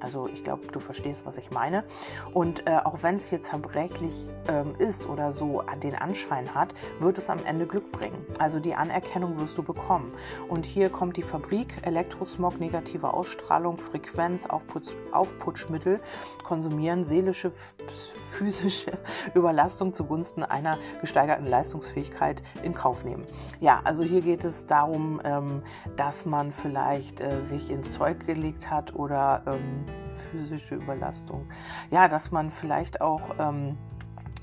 Also 0.00 0.28
ich 0.28 0.45
glaube, 0.45 0.67
du 0.69 0.81
verstehst, 0.81 1.26
was 1.26 1.38
ich 1.38 1.50
meine. 1.50 1.85
Und 2.33 2.67
äh, 2.69 2.78
auch 2.85 3.02
wenn 3.02 3.17
es 3.17 3.26
hier 3.26 3.40
zerbrechlich 3.40 4.31
ähm, 4.49 4.75
ist 4.78 5.09
oder 5.09 5.33
so 5.33 5.62
den 5.83 5.95
Anschein 5.95 6.55
hat, 6.55 6.75
wird 7.00 7.19
es 7.19 7.31
am 7.31 7.45
Ende 7.45 7.67
Glück 7.67 7.90
bringen. 7.93 8.25
Also 8.38 8.61
die 8.61 8.75
Anerkennung 8.75 9.38
wirst 9.38 9.59
du 9.59 9.62
bekommen. 9.62 10.12
Und 10.49 10.67
hier 10.67 10.90
kommt 10.90 11.17
die 11.17 11.23
Fabrik, 11.23 11.76
Elektrosmog, 11.83 12.61
negative 12.61 13.12
Ausstrahlung, 13.12 13.78
Frequenz, 13.78 14.47
Aufputsch, 14.47 14.95
Aufputschmittel, 15.12 16.00
konsumieren, 16.45 17.05
seelische, 17.05 17.50
physische 17.50 18.93
Überlastung 19.35 19.93
zugunsten 19.93 20.43
einer 20.43 20.78
gesteigerten 21.00 21.47
Leistungsfähigkeit 21.47 22.43
in 22.62 22.75
Kauf 22.75 23.05
nehmen. 23.05 23.26
Ja, 23.61 23.81
also 23.85 24.05
hier 24.05 24.21
geht 24.21 24.45
es 24.45 24.67
darum, 24.67 25.21
ähm, 25.25 25.62
dass 25.97 26.26
man 26.26 26.52
vielleicht 26.52 27.21
äh, 27.21 27.40
sich 27.40 27.71
ins 27.71 27.95
Zeug 27.95 28.26
gelegt 28.26 28.71
hat 28.71 28.95
oder 28.95 29.43
ähm, 29.47 29.88
physische 30.23 30.77
Überlastung. 30.77 31.47
Ja, 31.91 32.09
dass 32.09 32.31
man 32.31 32.51
vielleicht 32.51 33.01
auch 33.01 33.37
ähm, 33.39 33.77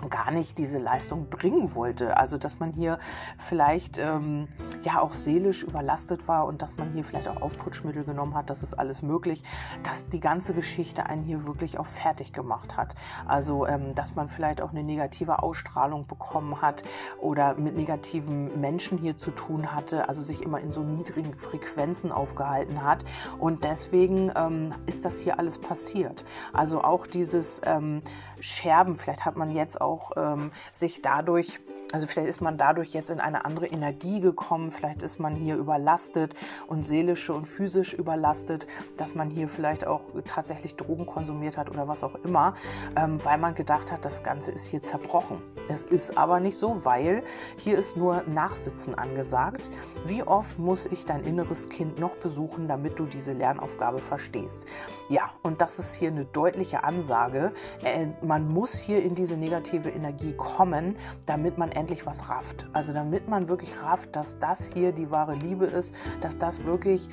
gar 0.09 0.31
nicht 0.31 0.57
diese 0.57 0.77
Leistung 0.77 1.29
bringen 1.29 1.73
wollte. 1.75 2.17
Also 2.17 2.37
dass 2.37 2.59
man 2.59 2.71
hier 2.71 2.99
vielleicht 3.37 3.97
ähm, 3.97 4.47
ja 4.81 5.01
auch 5.01 5.13
seelisch 5.13 5.63
überlastet 5.63 6.27
war 6.27 6.45
und 6.45 6.61
dass 6.61 6.77
man 6.77 6.91
hier 6.91 7.03
vielleicht 7.03 7.27
auch 7.27 7.41
Aufputschmittel 7.41 8.03
genommen 8.03 8.35
hat, 8.35 8.49
das 8.49 8.61
ist 8.61 8.73
alles 8.73 9.01
möglich, 9.01 9.43
dass 9.83 10.09
die 10.09 10.19
ganze 10.19 10.53
Geschichte 10.53 11.05
einen 11.05 11.23
hier 11.23 11.47
wirklich 11.47 11.79
auch 11.79 11.85
fertig 11.85 12.33
gemacht 12.33 12.77
hat. 12.77 12.95
Also 13.25 13.65
ähm, 13.67 13.95
dass 13.95 14.15
man 14.15 14.27
vielleicht 14.27 14.61
auch 14.61 14.71
eine 14.71 14.83
negative 14.83 15.41
Ausstrahlung 15.41 16.07
bekommen 16.07 16.61
hat 16.61 16.83
oder 17.19 17.55
mit 17.55 17.75
negativen 17.75 18.59
Menschen 18.59 18.97
hier 18.97 19.17
zu 19.17 19.31
tun 19.31 19.73
hatte, 19.73 20.09
also 20.09 20.21
sich 20.21 20.41
immer 20.41 20.59
in 20.59 20.73
so 20.73 20.81
niedrigen 20.81 21.37
Frequenzen 21.37 22.11
aufgehalten 22.11 22.83
hat 22.83 23.05
und 23.39 23.63
deswegen 23.63 24.31
ähm, 24.35 24.73
ist 24.85 25.05
das 25.05 25.19
hier 25.19 25.39
alles 25.39 25.57
passiert. 25.57 26.25
Also 26.53 26.83
auch 26.83 27.07
dieses 27.07 27.61
ähm, 27.65 28.01
Scherben, 28.39 28.95
vielleicht 28.95 29.25
hat 29.25 29.37
man 29.37 29.51
jetzt 29.51 29.79
auch 29.79 29.84
ähm, 30.15 30.51
sich 30.71 31.01
dadurch 31.01 31.59
also 31.91 32.07
vielleicht 32.07 32.29
ist 32.29 32.41
man 32.41 32.57
dadurch 32.57 32.93
jetzt 32.93 33.09
in 33.09 33.19
eine 33.19 33.45
andere 33.45 33.67
Energie 33.67 34.19
gekommen, 34.19 34.71
vielleicht 34.71 35.03
ist 35.03 35.19
man 35.19 35.35
hier 35.35 35.55
überlastet 35.55 36.35
und 36.67 36.83
seelische 36.83 37.33
und 37.33 37.45
physisch 37.45 37.93
überlastet, 37.93 38.67
dass 38.97 39.15
man 39.15 39.29
hier 39.29 39.47
vielleicht 39.47 39.85
auch 39.85 40.01
tatsächlich 40.25 40.75
Drogen 40.75 41.05
konsumiert 41.05 41.57
hat 41.57 41.69
oder 41.69 41.87
was 41.87 42.03
auch 42.03 42.15
immer, 42.23 42.53
ähm, 42.95 43.23
weil 43.23 43.37
man 43.37 43.55
gedacht 43.55 43.91
hat, 43.91 44.03
das 44.03 44.23
Ganze 44.23 44.51
ist 44.51 44.65
hier 44.65 44.81
zerbrochen. 44.81 45.37
Es 45.67 45.83
ist 45.83 46.17
aber 46.17 46.39
nicht 46.39 46.57
so, 46.57 46.85
weil 46.85 47.23
hier 47.57 47.77
ist 47.77 47.97
nur 47.97 48.23
Nachsitzen 48.27 48.95
angesagt. 48.95 49.69
Wie 50.05 50.23
oft 50.23 50.59
muss 50.59 50.85
ich 50.87 51.05
dein 51.05 51.23
inneres 51.23 51.69
Kind 51.69 51.99
noch 51.99 52.15
besuchen, 52.17 52.67
damit 52.67 52.99
du 52.99 53.05
diese 53.05 53.33
Lernaufgabe 53.33 53.99
verstehst? 53.99 54.65
Ja, 55.09 55.31
und 55.43 55.61
das 55.61 55.79
ist 55.79 55.93
hier 55.93 56.09
eine 56.09 56.25
deutliche 56.25 56.83
Ansage. 56.83 57.51
Äh, 57.83 58.07
man 58.21 58.47
muss 58.47 58.75
hier 58.75 59.03
in 59.03 59.15
diese 59.15 59.37
negative 59.37 59.89
Energie 59.89 60.33
kommen, 60.33 60.95
damit 61.25 61.57
man 61.57 61.71
endlich 61.75 62.05
was 62.05 62.29
rafft. 62.29 62.67
Also 62.73 62.93
damit 62.93 63.27
man 63.27 63.47
wirklich 63.47 63.71
rafft, 63.81 64.15
dass 64.15 64.39
das 64.39 64.71
hier 64.73 64.91
die 64.91 65.11
wahre 65.11 65.35
Liebe 65.35 65.65
ist, 65.65 65.93
dass 66.21 66.37
das 66.37 66.65
wirklich 66.65 67.09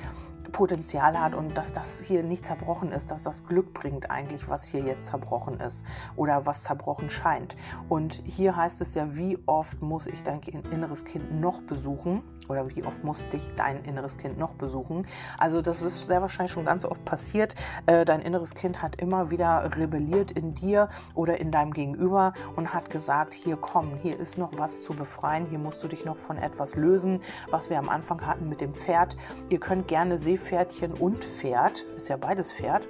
Potenzial 0.53 1.19
hat 1.19 1.33
und 1.33 1.57
dass 1.57 1.73
das 1.73 1.99
hier 1.99 2.23
nicht 2.23 2.45
zerbrochen 2.45 2.93
ist, 2.93 3.11
dass 3.11 3.23
das 3.23 3.43
Glück 3.43 3.73
bringt 3.73 4.09
eigentlich, 4.09 4.47
was 4.47 4.63
hier 4.63 4.81
jetzt 4.81 5.07
zerbrochen 5.07 5.59
ist 5.59 5.85
oder 6.15 6.45
was 6.45 6.63
zerbrochen 6.63 7.09
scheint. 7.09 7.57
Und 7.89 8.21
hier 8.23 8.55
heißt 8.55 8.79
es 8.79 8.93
ja, 8.93 9.17
wie 9.17 9.37
oft 9.47 9.81
muss 9.81 10.07
ich 10.07 10.23
dein 10.23 10.39
inneres 10.71 11.03
Kind 11.03 11.41
noch 11.41 11.61
besuchen 11.63 12.23
oder 12.47 12.69
wie 12.69 12.83
oft 12.83 13.03
muss 13.03 13.27
dich 13.29 13.51
dein 13.55 13.83
inneres 13.83 14.17
Kind 14.17 14.37
noch 14.37 14.53
besuchen. 14.53 15.07
Also 15.37 15.61
das 15.61 15.81
ist 15.81 16.05
sehr 16.05 16.21
wahrscheinlich 16.21 16.51
schon 16.51 16.65
ganz 16.65 16.85
oft 16.85 17.03
passiert. 17.03 17.55
Äh, 17.87 18.05
dein 18.05 18.21
inneres 18.21 18.53
Kind 18.53 18.81
hat 18.81 19.01
immer 19.01 19.31
wieder 19.31 19.71
rebelliert 19.75 20.31
in 20.31 20.53
dir 20.53 20.87
oder 21.15 21.39
in 21.39 21.51
deinem 21.51 21.73
Gegenüber 21.73 22.33
und 22.55 22.73
hat 22.73 22.89
gesagt, 22.91 23.33
hier 23.33 23.57
komm, 23.57 23.95
hier 24.03 24.19
ist 24.19 24.37
noch 24.37 24.51
was 24.57 24.83
zu 24.83 24.93
befreien, 24.93 25.47
hier 25.47 25.59
musst 25.59 25.81
du 25.83 25.87
dich 25.87 26.05
noch 26.05 26.17
von 26.17 26.37
etwas 26.37 26.75
lösen, 26.75 27.21
was 27.49 27.71
wir 27.71 27.79
am 27.79 27.89
Anfang 27.89 28.25
hatten 28.27 28.49
mit 28.49 28.61
dem 28.61 28.73
Pferd. 28.73 29.17
Ihr 29.49 29.59
könnt 29.59 29.87
gerne 29.87 30.17
Seefahrt 30.17 30.42
Seepferdchen 30.43 30.93
und 30.93 31.23
Pferd, 31.23 31.85
ist 31.95 32.09
ja 32.09 32.17
beides 32.17 32.51
Pferd, 32.51 32.87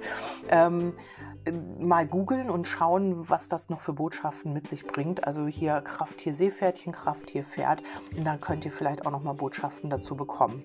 ähm, 0.50 0.92
mal 1.78 2.06
googeln 2.06 2.50
und 2.50 2.66
schauen, 2.66 3.28
was 3.28 3.48
das 3.48 3.68
noch 3.68 3.80
für 3.80 3.92
Botschaften 3.92 4.52
mit 4.52 4.68
sich 4.68 4.84
bringt. 4.84 5.26
Also 5.26 5.46
hier 5.46 5.80
Krafttier 5.82 6.34
Seepferdchen, 6.34 6.92
Krafttier 6.92 7.44
Pferd. 7.44 7.82
Und 8.16 8.26
dann 8.26 8.40
könnt 8.40 8.64
ihr 8.64 8.72
vielleicht 8.72 9.06
auch 9.06 9.10
noch 9.10 9.22
mal 9.22 9.34
Botschaften 9.34 9.90
dazu 9.90 10.16
bekommen. 10.16 10.64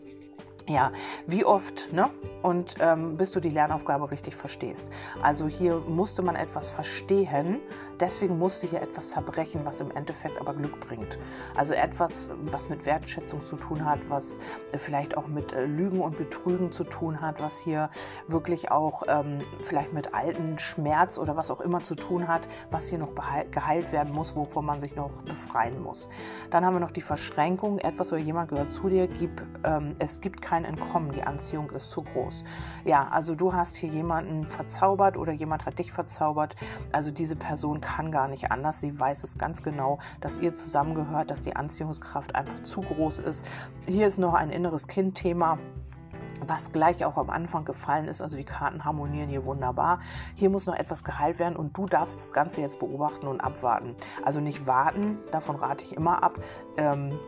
Ja, 0.68 0.92
wie 1.26 1.46
oft, 1.46 1.92
ne? 1.94 2.10
Und 2.44 2.76
ähm, 2.80 3.18
bis 3.18 3.32
du 3.32 3.40
die 3.40 3.50
Lernaufgabe 3.50 4.12
richtig 4.12 4.36
verstehst. 4.36 4.92
Also 5.22 5.48
hier 5.48 5.80
musste 5.80 6.22
man 6.22 6.36
etwas 6.36 6.70
verstehen, 6.70 7.60
deswegen 8.00 8.38
musste 8.38 8.68
hier 8.68 8.82
etwas 8.82 9.10
zerbrechen, 9.10 9.62
was 9.64 9.82
im 9.82 9.92
Endeffekt 9.92 10.40
aber 10.40 10.54
Glück 10.54 10.80
bringt. 10.80 11.18
Also 11.56 11.74
etwas, 11.74 12.30
was 12.44 12.70
mit 12.70 12.86
Wertschätzung 12.86 13.46
zu 13.46 13.58
tun 13.58 13.86
hat, 13.86 14.00
was 14.10 14.40
äh, 14.72 14.78
vielleicht 14.78 15.18
auch 15.18 15.28
mit 15.28 15.54
äh, 15.54 15.66
Lügen 15.66 16.02
und 16.02 16.18
Betrügen 16.18 16.72
zu 16.72 16.84
tun 16.84 17.22
hat, 17.22 17.42
was 17.42 17.60
hier 17.60 17.90
wirklich 18.28 18.72
auch 18.72 19.04
ähm, 19.08 19.40
vielleicht 19.62 19.94
mit 19.94 20.14
alten 20.14 20.58
Schmerz 20.60 21.18
oder 21.18 21.36
was 21.36 21.52
auch 21.52 21.62
immer 21.62 21.84
zu 21.84 21.96
tun 21.96 22.28
hat, 22.28 22.48
was 22.72 22.88
hier 22.88 23.00
noch 23.00 23.14
geheilt 23.52 23.92
werden 23.92 24.14
muss, 24.14 24.36
wovon 24.36 24.66
man 24.66 24.80
sich 24.80 24.96
noch 24.96 25.22
befreien 25.24 25.82
muss. 25.82 26.10
Dann 26.50 26.66
haben 26.66 26.76
wir 26.76 26.80
noch 26.80 26.92
die 26.92 27.02
Verschränkung, 27.02 27.80
etwas 27.80 28.12
oder 28.12 28.22
jemand 28.22 28.50
gehört 28.50 28.72
zu 28.72 28.90
dir, 28.90 29.08
gib, 29.08 29.42
ähm, 29.64 29.94
es 30.00 30.22
gibt 30.22 30.42
kein 30.42 30.66
Entkommen, 30.66 31.12
die 31.12 31.24
Anziehung 31.24 31.70
ist 31.72 31.92
zu 31.92 32.04
groß. 32.04 32.44
Ja, 32.86 33.08
also 33.10 33.36
du 33.36 33.54
hast 33.54 33.76
hier 33.76 33.90
jemanden 33.90 34.46
verzaubert 34.46 35.18
oder 35.18 35.32
jemand 35.32 35.66
hat 35.66 35.80
dich 35.80 35.92
verzaubert, 35.92 36.56
also 36.92 37.12
diese 37.12 37.36
Person 37.36 37.82
kann 37.82 37.89
kann 37.96 38.12
gar 38.12 38.28
nicht 38.28 38.52
anders. 38.52 38.80
Sie 38.80 38.98
weiß 38.98 39.24
es 39.24 39.38
ganz 39.38 39.64
genau, 39.64 39.98
dass 40.22 40.38
ihr 40.38 40.54
zusammengehört, 40.54 41.32
dass 41.32 41.42
die 41.42 41.56
Anziehungskraft 41.56 42.36
einfach 42.36 42.62
zu 42.62 42.82
groß 42.82 43.20
ist. 43.20 43.46
Hier 43.88 44.08
ist 44.08 44.20
noch 44.20 44.36
ein 44.36 44.52
inneres 44.52 44.88
Kind-Thema 44.88 45.58
was 46.48 46.72
gleich 46.72 47.04
auch 47.04 47.18
am 47.18 47.30
Anfang 47.30 47.66
gefallen 47.66 48.08
ist. 48.08 48.22
Also 48.22 48.38
die 48.38 48.46
Karten 48.46 48.86
harmonieren 48.86 49.28
hier 49.30 49.46
wunderbar. 49.46 50.00
Hier 50.36 50.50
muss 50.50 50.68
noch 50.68 50.76
etwas 50.76 51.04
geheilt 51.04 51.38
werden 51.38 51.58
und 51.58 51.78
du 51.78 51.86
darfst 51.86 52.20
das 52.20 52.32
Ganze 52.32 52.62
jetzt 52.62 52.80
beobachten 52.80 53.28
und 53.28 53.42
abwarten. 53.42 53.96
Also 54.24 54.40
nicht 54.40 54.66
warten, 54.66 55.18
davon 55.32 55.58
rate 55.58 55.84
ich 55.84 55.98
immer 55.98 56.24
ab. 56.24 56.40
Ähm, 56.78 57.20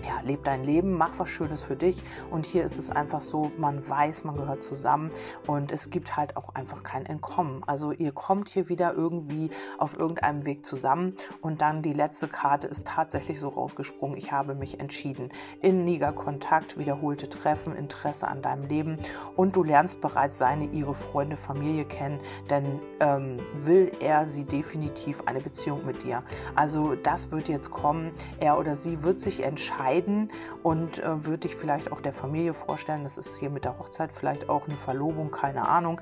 ja, 0.00 0.20
leb 0.22 0.44
dein 0.44 0.64
Leben, 0.64 0.96
mach 0.96 1.18
was 1.18 1.28
Schönes 1.28 1.62
für 1.62 1.76
dich. 1.76 2.02
Und 2.30 2.46
hier 2.46 2.64
ist 2.64 2.78
es 2.78 2.90
einfach 2.90 3.20
so, 3.20 3.52
man 3.58 3.86
weiß, 3.86 4.24
man 4.24 4.36
gehört 4.36 4.62
zusammen 4.62 5.10
und 5.46 5.70
es 5.70 5.90
gibt 5.90 6.16
halt 6.16 6.36
auch 6.36 6.54
einfach 6.54 6.82
kein 6.82 7.06
Entkommen. 7.06 7.62
Also 7.66 7.92
ihr 7.92 8.12
kommt 8.12 8.48
hier 8.48 8.68
wieder 8.68 8.94
irgendwie 8.94 9.50
auf 9.78 9.98
irgendeinem 9.98 10.46
Weg 10.46 10.64
zusammen 10.64 11.14
und 11.40 11.62
dann 11.62 11.82
die 11.82 11.92
letzte 11.92 12.28
Karte 12.28 12.66
ist 12.66 12.86
tatsächlich 12.86 13.38
so 13.38 13.48
rausgesprungen. 13.48 14.16
Ich 14.16 14.32
habe 14.32 14.54
mich 14.54 14.80
entschieden. 14.80 15.28
Inniger 15.60 16.12
Kontakt, 16.12 16.78
wiederholte 16.78 17.28
Treffen, 17.28 17.76
Interesse 17.76 18.28
an 18.28 18.42
deinem 18.42 18.66
Leben 18.66 18.98
und 19.36 19.56
du 19.56 19.62
lernst 19.62 20.00
bereits 20.00 20.38
seine, 20.38 20.66
ihre 20.66 20.94
Freunde, 20.94 21.36
Familie 21.36 21.84
kennen, 21.84 22.20
denn 22.50 22.80
ähm, 23.00 23.40
will 23.54 23.92
er 24.00 24.26
sie 24.26 24.44
definitiv 24.44 25.22
eine 25.26 25.40
Beziehung 25.40 25.84
mit 25.86 26.02
dir. 26.02 26.22
Also 26.54 26.94
das 26.94 27.30
wird 27.30 27.48
jetzt 27.48 27.70
kommen. 27.70 28.12
Er 28.40 28.58
oder 28.58 28.76
sie 28.76 29.02
wird 29.02 29.20
sich 29.20 29.42
entscheiden 29.42 29.81
entscheiden 29.82 30.30
und 30.62 30.98
äh, 30.98 31.24
würde 31.24 31.48
dich 31.48 31.56
vielleicht 31.56 31.92
auch 31.92 32.00
der 32.00 32.12
Familie 32.12 32.54
vorstellen. 32.54 33.02
Das 33.02 33.18
ist 33.18 33.36
hier 33.36 33.50
mit 33.50 33.64
der 33.64 33.78
Hochzeit 33.78 34.12
vielleicht 34.12 34.48
auch 34.48 34.66
eine 34.66 34.76
Verlobung, 34.76 35.30
keine 35.30 35.68
Ahnung. 35.68 36.00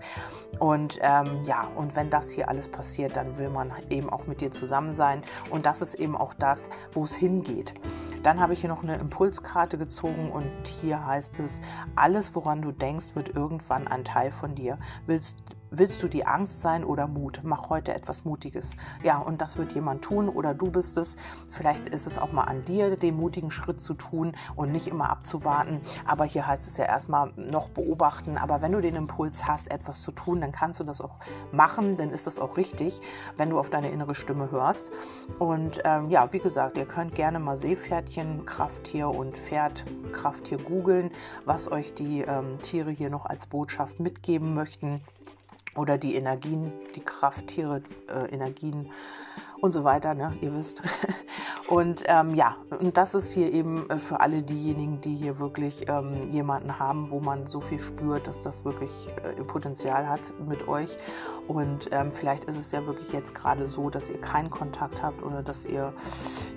Und 0.59 0.99
ähm, 1.03 1.45
ja, 1.45 1.69
und 1.77 1.97
wenn 1.97 2.11
das 2.11 2.31
hier 2.31 2.49
alles 2.49 2.69
passiert, 2.69 3.17
dann 3.17 3.39
will 3.39 3.49
man 3.49 3.73
eben 3.89 4.11
auch 4.11 4.27
mit 4.27 4.41
dir 4.41 4.51
zusammen 4.51 4.93
sein. 4.93 5.23
Und 5.51 5.67
das 5.67 5.83
ist 5.83 5.95
eben 5.95 6.17
auch 6.17 6.35
das, 6.35 6.71
wo 6.93 7.05
es 7.05 7.15
hingeht. 7.15 7.75
Dann 8.23 8.39
habe 8.39 8.53
ich 8.53 8.61
hier 8.61 8.69
noch 8.69 8.83
eine 8.83 8.97
Impulskarte 8.97 9.79
gezogen 9.79 10.31
und 10.31 10.51
hier 10.83 11.07
heißt 11.07 11.41
es, 11.41 11.61
alles, 11.97 12.35
woran 12.35 12.61
du 12.61 12.71
denkst, 12.71 13.15
wird 13.15 13.35
irgendwann 13.35 13.89
ein 13.89 14.05
Teil 14.05 14.31
von 14.31 14.55
dir. 14.55 14.79
Willst, 15.07 15.43
Willst 15.73 16.03
du 16.03 16.09
die 16.09 16.27
Angst 16.27 16.61
sein 16.61 16.83
oder 16.83 17.07
Mut? 17.07 17.43
Mach 17.45 17.71
heute 17.71 17.95
etwas 17.95 18.25
Mutiges. 18.25 18.75
Ja, 19.05 19.19
und 19.19 19.41
das 19.41 19.57
wird 19.57 19.71
jemand 19.71 20.03
tun 20.03 20.29
oder 20.29 20.53
du 20.53 20.69
bist 20.69 20.97
es. 20.97 21.15
Vielleicht 21.49 21.87
ist 21.87 22.09
es 22.09 22.19
auch 22.19 22.33
mal 22.33 22.43
an 22.43 22.65
dir, 22.65 22.97
den 22.97 23.17
mutigen 23.17 23.53
Schritt 23.53 23.79
zu 23.79 23.95
tun 23.95 24.35
und 24.57 24.73
nicht 24.73 24.89
immer 24.89 25.11
abzuwarten. 25.11 25.81
Aber 26.05 26.25
hier 26.25 26.45
heißt 26.45 26.67
es 26.67 26.77
ja 26.77 26.87
erstmal 26.87 27.33
noch 27.37 27.69
beobachten. 27.69 28.37
Aber 28.37 28.63
wenn 28.63 28.73
du 28.73 28.81
den 28.81 28.97
Impuls 28.97 29.47
hast, 29.47 29.71
etwas 29.71 30.03
zu 30.03 30.11
tun, 30.11 30.41
dann 30.41 30.51
kannst 30.51 30.81
du 30.81 30.85
das 30.85 31.01
auch 31.01 31.21
machen. 31.53 31.97
Dann 31.97 32.11
ist 32.11 32.27
das 32.27 32.41
auch 32.41 32.57
richtig, 32.57 32.99
wenn 33.37 33.51
du 33.51 33.61
auf 33.61 33.71
deine 33.71 33.91
innere 33.91 34.17
Stimme 34.17 34.51
hörst. 34.51 34.91
Und 35.39 35.83
ähm, 35.85 36.11
ja, 36.11 36.33
wie 36.33 36.41
gesagt, 36.41 36.79
ihr 36.79 36.87
könnt 36.87 37.15
gerne 37.15 37.39
mal 37.39 37.57
Seepferdchen, 37.57 38.45
Krafttier 38.45 39.09
und 39.09 39.39
Pferd, 39.39 39.85
Krafttier 40.11 40.59
googeln, 40.59 41.13
was 41.45 41.71
euch 41.71 41.95
die 41.95 42.23
ähm, 42.23 42.61
Tiere 42.61 42.91
hier 42.91 43.09
noch 43.09 43.27
als 43.27 43.47
Botschaft 43.47 44.01
mitgeben 44.01 44.53
möchten 44.53 45.01
oder 45.77 45.99
die 45.99 46.15
Energien, 46.15 46.73
die 46.95 47.01
Krafttiere, 47.01 47.83
äh, 48.09 48.33
Energien 48.33 48.91
und 49.61 49.73
so 49.73 49.85
weiter, 49.85 50.15
ne? 50.15 50.33
ihr 50.41 50.55
wisst. 50.55 50.83
Und 51.71 52.03
ähm, 52.07 52.35
ja, 52.35 52.57
und 52.81 52.97
das 52.97 53.15
ist 53.15 53.31
hier 53.31 53.53
eben 53.53 53.89
äh, 53.91 53.99
für 53.99 54.19
alle 54.19 54.43
diejenigen, 54.43 55.01
die 55.01 55.15
hier 55.15 55.39
wirklich 55.39 55.89
ähm, 55.89 56.29
jemanden 56.29 56.81
haben, 56.81 57.13
wo 57.13 57.21
man 57.21 57.47
so 57.47 57.61
viel 57.61 57.79
spürt, 57.79 58.27
dass 58.27 58.43
das 58.43 58.65
wirklich 58.65 58.91
äh, 59.23 59.41
Potenzial 59.45 60.09
hat 60.09 60.33
mit 60.49 60.67
euch. 60.67 60.99
Und 61.47 61.89
ähm, 61.93 62.11
vielleicht 62.11 62.45
ist 62.47 62.57
es 62.57 62.73
ja 62.73 62.85
wirklich 62.87 63.13
jetzt 63.13 63.37
gerade 63.37 63.69
so, 63.69 63.89
dass 63.89 64.11
ihr 64.11 64.21
keinen 64.21 64.51
Kontakt 64.51 65.01
habt 65.01 65.23
oder 65.23 65.45
dass 65.45 65.65
ihr, 65.65 65.93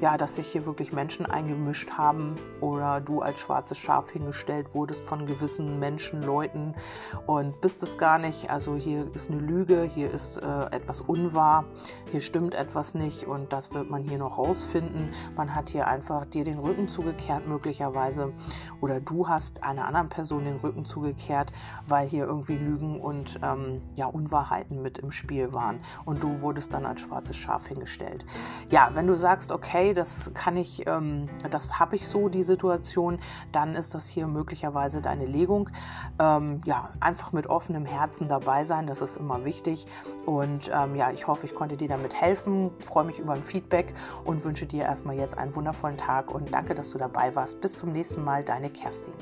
ja, 0.02 0.18
dass 0.18 0.34
sich 0.34 0.48
hier 0.48 0.66
wirklich 0.66 0.92
Menschen 0.94 1.28
eingemischt 1.28 1.92
haben 1.92 2.34
oder 2.60 3.00
du 3.00 3.22
als 3.22 3.40
schwarzes 3.40 3.78
Schaf 3.78 4.10
hingestellt 4.10 4.74
wurdest 4.74 5.04
von 5.04 5.28
gewissen 5.28 5.78
Menschen, 5.78 6.24
Leuten 6.24 6.74
und 7.28 7.62
bist 7.62 7.84
es 7.84 8.00
gar 8.00 8.18
nicht. 8.18 8.50
Also 8.50 8.76
hier 8.76 9.06
ist 9.14 9.30
eine 9.30 9.40
Lüge, 9.40 9.84
hier 9.84 10.10
ist 10.10 10.38
äh, 10.38 10.66
etwas 10.72 11.02
unwahr, 11.02 11.66
hier 12.10 12.22
stimmt 12.22 12.56
etwas 12.56 12.93
nicht 12.96 13.28
und 13.28 13.54
das 13.54 13.74
wird 13.74 13.90
man 13.90 14.04
hier 14.04 14.18
noch 14.18 14.38
rausfinden 14.38 15.12
man 15.36 15.56
hat 15.56 15.70
hier 15.70 15.88
einfach 15.88 16.26
dir 16.26 16.44
den 16.44 16.60
Rücken 16.60 16.88
zugekehrt 16.88 17.48
möglicherweise 17.48 18.34
oder 18.82 19.00
du 19.00 19.28
hast 19.28 19.64
einer 19.64 19.86
anderen 19.86 20.10
Person 20.10 20.46
den 20.46 20.58
Rücken 20.58 20.86
zugekehrt, 20.86 21.52
weil 21.88 22.08
hier 22.08 22.26
irgendwie 22.26 22.58
Lügen 22.58 23.00
und 23.02 23.40
ähm, 23.44 23.82
ja, 23.96 24.06
Unwahrheiten 24.06 24.82
mit 24.82 25.00
im 25.00 25.12
Spiel 25.12 25.54
waren 25.54 25.80
und 26.06 26.24
du 26.24 26.42
wurdest 26.42 26.74
dann 26.74 26.86
als 26.86 27.02
schwarzes 27.02 27.36
Schaf 27.36 27.68
hingestellt. 27.68 28.26
Ja, 28.70 28.90
wenn 28.94 29.08
du 29.08 29.16
sagst, 29.16 29.52
okay, 29.52 29.94
das 29.94 30.32
kann 30.34 30.58
ich, 30.58 30.88
ähm, 30.88 31.28
das 31.50 31.80
habe 31.80 31.96
ich 31.96 32.08
so, 32.08 32.30
die 32.30 32.44
Situation, 32.44 33.20
dann 33.52 33.76
ist 33.76 33.94
das 33.96 34.08
hier 34.08 34.28
möglicherweise 34.28 35.02
deine 35.02 35.26
Legung. 35.26 35.70
Ähm, 36.20 36.62
ja, 36.66 36.90
einfach 37.00 37.32
mit 37.32 37.48
offenem 37.48 37.86
Herzen 37.86 38.28
dabei 38.28 38.66
sein, 38.66 38.88
das 38.88 39.02
ist 39.02 39.18
immer 39.18 39.46
wichtig. 39.46 39.86
Und 40.26 40.72
ähm, 40.74 40.96
ja, 40.96 41.12
ich 41.12 41.28
hoffe, 41.28 41.46
ich 41.46 41.56
konnte 41.56 41.78
dir 41.78 41.88
damit 41.88 42.14
helfen 42.14 42.72
freue 42.84 43.06
mich 43.06 43.20
über 43.20 43.34
ein 43.34 43.44
Feedback 43.44 43.94
und 44.26 44.44
wünsche 44.44 44.66
dir 44.66 44.84
erstmal 44.84 45.16
jetzt 45.16 45.38
einen 45.38 45.56
wundervollen 45.56 45.98
Tag 45.98 46.34
und 46.34 46.54
danke, 46.54 46.76
dass 46.76 46.92
du 46.92 46.98
dabei 46.98 47.36
warst. 47.36 47.62
Bis 47.62 47.78
zum 47.78 47.92
nächsten 47.92 48.24
Mal, 48.24 48.44
deine 48.44 48.70
Kerstin. 48.70 49.14